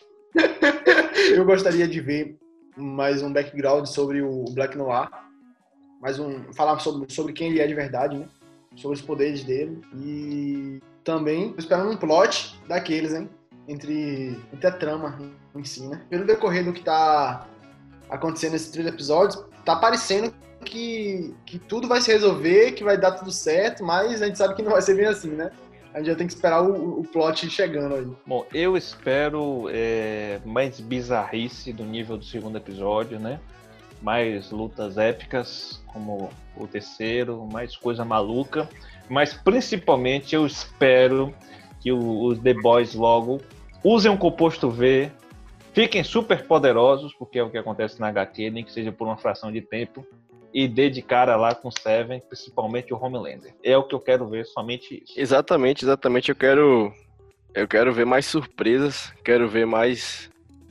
Eu 1.36 1.46
gostaria 1.46 1.88
de 1.88 2.00
ver 2.00 2.38
mais 2.76 3.24
um 3.24 3.34
background 3.34 3.88
sobre 3.88 4.22
o 4.22 4.46
Black 4.54 4.78
Noir. 4.78 5.10
Mais 6.00 6.20
um. 6.20 6.54
Falar 6.54 6.78
sobre, 6.80 7.12
sobre 7.12 7.34
quem 7.34 7.50
ele 7.50 7.60
é 7.60 7.68
de 7.68 7.74
verdade, 7.74 8.18
né? 8.18 8.28
Sobre 8.78 8.96
os 8.96 9.02
poderes 9.02 9.44
dele. 9.44 9.82
E 9.94 10.80
também 11.04 11.54
esperando 11.58 11.92
um 11.92 11.98
plot 11.98 12.58
daqueles, 12.68 13.14
hein? 13.14 13.30
Entre, 13.68 14.38
entre 14.54 14.68
a 14.68 14.72
trama 14.72 15.20
em 15.54 15.64
si, 15.66 15.86
né? 15.86 16.02
Pelo 16.10 16.26
decorrer 16.26 16.64
do 16.64 16.72
que 16.72 16.84
tá 16.84 17.46
acontecendo 18.10 18.54
nesses 18.54 18.72
três 18.72 18.88
episódios, 18.88 19.44
tá 19.66 19.76
parecendo 19.76 20.34
que, 20.64 21.34
que 21.46 21.60
tudo 21.60 21.88
vai 21.88 22.02
se 22.02 22.12
resolver, 22.12 22.72
que 22.74 22.84
vai 22.84 22.98
dar 22.98 23.12
tudo 23.12 23.32
certo, 23.32 23.84
mas 23.84 24.22
a 24.22 24.28
gente 24.28 24.38
sabe 24.38 24.56
que 24.56 24.62
não 24.62 24.72
vai 24.72 24.82
ser 24.82 24.96
bem 24.96 25.06
assim, 25.06 25.32
né? 25.32 25.52
A 25.94 26.00
gente 26.00 26.08
já 26.08 26.16
tem 26.16 26.28
que 26.28 26.34
esperar 26.34 26.62
o, 26.62 27.00
o 27.00 27.04
plot 27.04 27.50
chegando 27.50 27.96
aí. 27.96 28.08
Bom, 28.26 28.46
eu 28.54 28.78
espero 28.78 29.68
é, 29.72 30.40
mais 30.46 30.80
bizarrice 30.80 31.74
do 31.74 31.84
nível 31.84 32.18
do 32.18 32.24
segundo 32.24 32.58
episódio, 32.58 33.20
né? 33.20 33.40
Mais 34.02 34.52
lutas 34.52 34.98
épicas, 34.98 35.84
como 35.88 36.30
o 36.56 36.68
terceiro, 36.68 37.48
mais 37.52 37.76
coisa 37.76 38.06
maluca. 38.06 38.70
Mas 39.10 39.34
principalmente 39.34 40.36
eu 40.36 40.46
espero 40.46 41.34
que 41.80 41.92
os 41.92 42.40
The 42.40 42.54
Boys 42.54 42.94
logo 42.94 43.42
usem 43.84 44.12
um 44.12 44.18
composto 44.18 44.70
V, 44.70 45.12
fiquem 45.74 46.04
super 46.04 46.46
poderosos, 46.46 47.14
porque 47.14 47.40
é 47.40 47.44
o 47.44 47.50
que 47.50 47.58
acontece 47.58 48.00
na 48.00 48.08
HQ, 48.08 48.50
nem 48.50 48.64
que 48.64 48.72
seja 48.72 48.92
por 48.92 49.08
uma 49.08 49.18
fração 49.18 49.52
de 49.52 49.62
tempo, 49.62 50.06
e 50.54 50.68
dê 50.68 50.90
de 50.90 51.02
cara 51.02 51.36
lá 51.36 51.54
com 51.54 51.70
Seven, 51.70 52.20
principalmente 52.22 52.94
o 52.94 52.98
Homelander. 52.98 53.54
É 53.64 53.78
o 53.78 53.84
que 53.84 53.94
eu 53.94 54.00
quero 54.00 54.28
ver, 54.28 54.46
somente 54.46 55.04
isso. 55.04 55.14
Exatamente, 55.16 55.86
exatamente. 55.86 56.30
Eu 56.30 56.36
quero 56.36 56.94
eu 57.54 57.68
quero 57.68 57.94
ver 57.94 58.06
mais 58.06 58.26
surpresas, 58.26 59.12
quero 59.24 59.48
ver 59.48 59.66
mais 59.66 60.30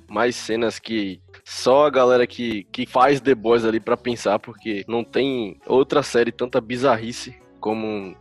mais 0.08 0.36
cenas 0.36 0.78
que 0.78 1.20
só 1.44 1.86
a 1.86 1.90
galera 1.90 2.26
que, 2.26 2.64
que 2.64 2.86
faz 2.86 3.20
The 3.20 3.34
Boys 3.34 3.64
ali 3.64 3.80
para 3.80 3.96
pensar, 3.96 4.38
porque 4.38 4.84
não 4.88 5.04
tem 5.04 5.58
outra 5.66 6.02
série 6.02 6.32
tanta 6.32 6.60
bizarrice 6.60 7.36
como 7.60 8.16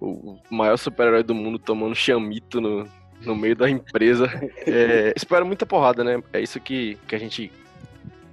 o 0.00 0.38
maior 0.50 0.76
super-herói 0.76 1.22
do 1.22 1.34
mundo 1.34 1.58
tomando 1.58 1.94
chamito 1.94 2.60
no, 2.60 2.88
no 3.22 3.34
meio 3.34 3.56
da 3.56 3.68
empresa. 3.68 4.28
É, 4.66 5.14
espero 5.16 5.46
muita 5.46 5.64
porrada, 5.64 6.04
né? 6.04 6.22
É 6.30 6.40
isso 6.40 6.60
que, 6.60 6.98
que 7.06 7.14
a 7.14 7.18
gente 7.18 7.50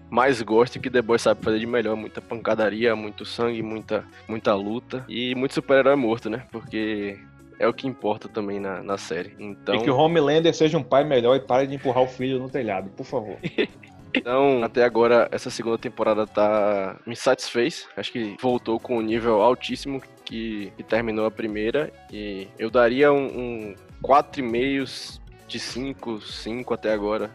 mais 0.09 0.41
gosta 0.41 0.77
e 0.77 0.81
que 0.81 0.89
The 0.89 1.01
Boys 1.01 1.21
sabe 1.21 1.41
fazer 1.41 1.59
de 1.59 1.65
melhor. 1.65 1.95
Muita 1.95 2.19
pancadaria, 2.19 2.93
muito 2.93 3.25
sangue, 3.25 3.63
muita, 3.63 4.03
muita 4.27 4.53
luta 4.53 5.05
e 5.07 5.33
muito 5.33 5.53
super-herói 5.53 5.95
morto, 5.95 6.29
né? 6.29 6.45
Porque 6.51 7.17
é 7.59 7.67
o 7.67 7.73
que 7.73 7.87
importa 7.87 8.27
também 8.27 8.59
na, 8.59 8.81
na 8.83 8.97
série. 8.97 9.35
Então... 9.39 9.75
E 9.75 9.83
que 9.83 9.89
o 9.89 9.97
Homelander 9.97 10.53
seja 10.53 10.77
um 10.77 10.83
pai 10.83 11.03
melhor 11.03 11.35
e 11.35 11.39
pare 11.39 11.67
de 11.67 11.75
empurrar 11.75 12.03
o 12.03 12.07
filho 12.07 12.39
no 12.39 12.49
telhado, 12.49 12.89
por 12.89 13.05
favor. 13.05 13.37
Então, 14.17 14.63
até 14.63 14.83
agora, 14.85 15.27
essa 15.31 15.49
segunda 15.49 15.77
temporada 15.77 16.25
tá 16.25 16.95
me 17.05 17.17
satisfez. 17.17 17.85
Acho 17.97 18.13
que 18.13 18.37
voltou 18.41 18.79
com 18.79 18.97
um 18.97 19.01
nível 19.01 19.41
altíssimo 19.41 20.01
que, 20.23 20.71
que 20.77 20.83
terminou 20.83 21.25
a 21.25 21.31
primeira. 21.31 21.91
E 22.11 22.47
eu 22.57 22.69
daria 22.69 23.11
um, 23.11 23.25
um 23.25 23.75
4,5 24.01 25.19
de 25.47 25.59
5, 25.59 26.21
5 26.21 26.73
até 26.73 26.93
agora. 26.93 27.29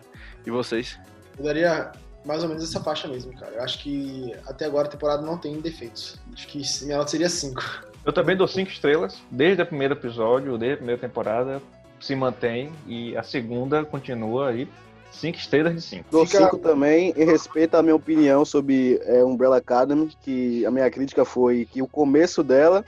E 0.47 0.51
vocês? 0.51 0.99
Eu 1.39 1.45
daria 1.45 1.93
mais 2.25 2.43
ou 2.43 2.49
menos 2.49 2.65
essa 2.65 2.83
faixa 2.83 3.09
mesmo, 3.09 3.33
cara. 3.39 3.53
Eu 3.53 3.63
acho 3.63 3.79
que 3.79 4.35
até 4.47 4.65
agora 4.65 4.89
a 4.89 4.91
temporada 4.91 5.23
não 5.23 5.37
tem 5.37 5.61
defeitos. 5.61 6.19
Acho 6.33 6.47
que 6.49 6.63
minha 6.85 6.99
nota 6.99 7.11
seria 7.11 7.29
5. 7.29 7.90
Eu 8.05 8.13
também 8.13 8.37
dou 8.37 8.49
5 8.49 8.71
estrelas. 8.71 9.21
Desde 9.31 9.63
o 9.63 9.67
primeiro 9.67 9.95
episódio, 9.95 10.57
desde 10.57 10.75
a 10.75 10.77
primeira 10.79 11.01
temporada, 11.01 11.63
se 12.01 12.15
mantém. 12.15 12.71
E 12.87 13.17
a 13.17 13.23
segunda 13.23 13.85
continua 13.85 14.49
aí. 14.49 14.69
5 15.13 15.39
estrelas 15.39 15.75
de 15.75 15.83
5. 15.83 16.05
Dou 16.11 16.27
5 16.27 16.45
Fica... 16.45 16.59
também, 16.59 17.13
em 17.17 17.25
respeito 17.25 17.75
à 17.75 17.83
minha 17.83 17.97
opinião 17.97 18.45
sobre 18.45 19.01
é, 19.05 19.25
Umbrella 19.25 19.57
Academy, 19.57 20.09
que 20.23 20.65
a 20.65 20.71
minha 20.71 20.89
crítica 20.91 21.25
foi 21.25 21.67
que 21.71 21.83
o 21.83 21.89
começo 21.89 22.43
dela 22.43 22.85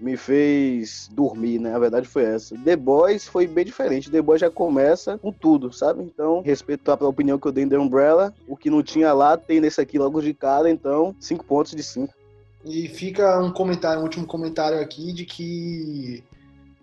me 0.00 0.16
fez 0.16 1.08
dormir, 1.12 1.58
né? 1.58 1.74
A 1.74 1.78
verdade 1.78 2.06
foi 2.06 2.24
essa. 2.24 2.56
The 2.56 2.76
Boys 2.76 3.26
foi 3.26 3.46
bem 3.46 3.64
diferente. 3.64 4.10
The 4.10 4.22
Boys 4.22 4.40
já 4.40 4.50
começa 4.50 5.18
com 5.18 5.32
tudo, 5.32 5.72
sabe? 5.72 6.02
Então, 6.02 6.40
respeito 6.40 6.90
a 6.90 6.94
opinião 7.06 7.38
que 7.38 7.46
eu 7.46 7.52
dei 7.52 7.64
em 7.64 7.68
The 7.68 7.78
Umbrella, 7.78 8.32
o 8.46 8.56
que 8.56 8.70
não 8.70 8.82
tinha 8.82 9.12
lá 9.12 9.36
tem 9.36 9.60
nesse 9.60 9.80
aqui 9.80 9.98
logo 9.98 10.22
de 10.22 10.32
cara, 10.32 10.70
então, 10.70 11.14
5 11.18 11.44
pontos 11.44 11.74
de 11.74 11.82
5. 11.82 12.14
E 12.64 12.88
fica 12.88 13.38
um 13.40 13.52
comentário, 13.52 14.00
um 14.00 14.04
último 14.04 14.26
comentário 14.26 14.80
aqui 14.80 15.12
de 15.12 15.24
que 15.24 16.22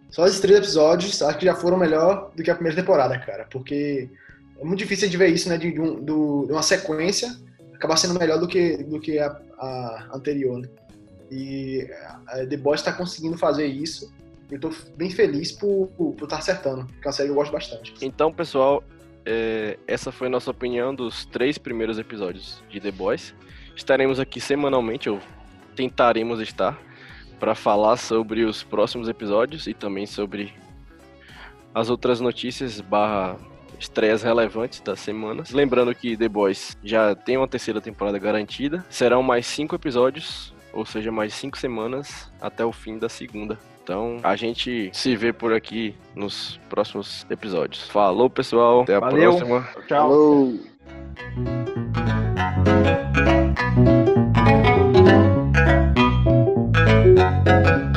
só 0.10 0.26
esses 0.26 0.40
três 0.40 0.58
episódios 0.58 1.22
acho 1.22 1.38
que 1.38 1.46
já 1.46 1.56
foram 1.56 1.78
melhor 1.78 2.32
do 2.36 2.42
que 2.42 2.50
a 2.50 2.56
primeira 2.56 2.80
temporada, 2.80 3.20
cara. 3.20 3.46
Porque 3.52 4.10
é 4.60 4.64
muito 4.64 4.80
difícil 4.80 5.10
de 5.10 5.18
ver 5.18 5.28
isso, 5.28 5.50
né? 5.50 5.58
De, 5.58 5.80
um, 5.80 6.04
de 6.04 6.52
uma 6.52 6.64
sequência 6.64 7.36
acabar 7.74 7.98
sendo 7.98 8.18
melhor 8.18 8.40
do 8.40 8.48
que, 8.48 8.78
do 8.84 9.00
que 9.00 9.20
a, 9.20 9.38
a 9.60 10.10
anterior, 10.14 10.60
né? 10.60 10.70
E 11.32 11.88
a 12.28 12.46
The 12.46 12.58
Boys 12.58 12.82
está 12.82 12.94
conseguindo 12.94 13.38
fazer 13.38 13.66
isso. 13.68 14.14
Eu 14.50 14.58
estou 14.58 14.72
bem 14.96 15.10
feliz 15.10 15.52
por, 15.52 15.90
estar 16.14 16.28
tá 16.28 16.38
acertando, 16.38 16.86
porque 16.86 17.08
é 17.08 17.08
uma 17.08 17.14
série 17.14 17.30
eu 17.30 17.36
gosto 17.36 17.52
bastante. 17.52 17.94
Então, 18.02 18.32
pessoal, 18.32 18.84
é, 19.26 19.78
essa 19.88 20.12
foi 20.12 20.28
a 20.28 20.30
nossa 20.30 20.52
opinião 20.52 20.94
dos 20.94 21.26
três 21.26 21.58
primeiros 21.58 21.98
episódios 21.98 22.64
de 22.70 22.80
The 22.80 22.92
Boys. 22.92 23.34
Estaremos 23.76 24.20
aqui 24.20 24.40
semanalmente, 24.40 25.10
ou 25.10 25.20
tentaremos 25.76 26.40
estar, 26.40 26.78
para 27.40 27.54
falar 27.54 27.98
sobre 27.98 28.44
os 28.44 28.64
próximos 28.64 29.08
episódios 29.10 29.68
e 29.68 29.74
também 29.74 30.06
sobre 30.06 30.54
as 31.74 31.90
outras 31.90 32.22
notícias 32.22 32.80
barra 32.80 33.38
estreias 33.78 34.24
relevantes 34.24 34.80
das 34.80 35.00
semanas. 35.02 35.52
Lembrando 35.52 35.94
que 35.94 36.16
The 36.16 36.30
Boys 36.30 36.78
já 36.82 37.14
tem 37.14 37.36
uma 37.36 37.48
terceira 37.48 37.82
temporada 37.82 38.18
garantida. 38.18 38.86
Serão 38.90 39.22
mais 39.22 39.46
cinco 39.46 39.76
episódios 39.76 40.56
ou 40.76 40.86
seja, 40.86 41.12
mais 41.12 41.34
cinco 41.34 41.58
semanas 41.58 42.30
até 42.40 42.64
o 42.64 42.72
fim 42.72 43.00
da 43.00 43.08
segunda. 43.08 43.58
Então 43.82 44.18
a 44.22 44.36
gente 44.36 44.90
se 44.92 45.16
vê 45.16 45.32
por 45.32 45.54
aqui 45.54 45.96
nos 46.14 46.60
próximos 46.70 47.26
episódios. 47.30 47.88
Falou, 47.90 48.30
pessoal. 48.30 48.82
Até 48.82 48.96
a 48.96 49.00
Valeu. 49.00 49.38
próxima. 49.38 49.68
Tchau. 49.88 50.60
Falou. 53.16 53.45
Thank 57.46 57.68
you. 57.68 57.95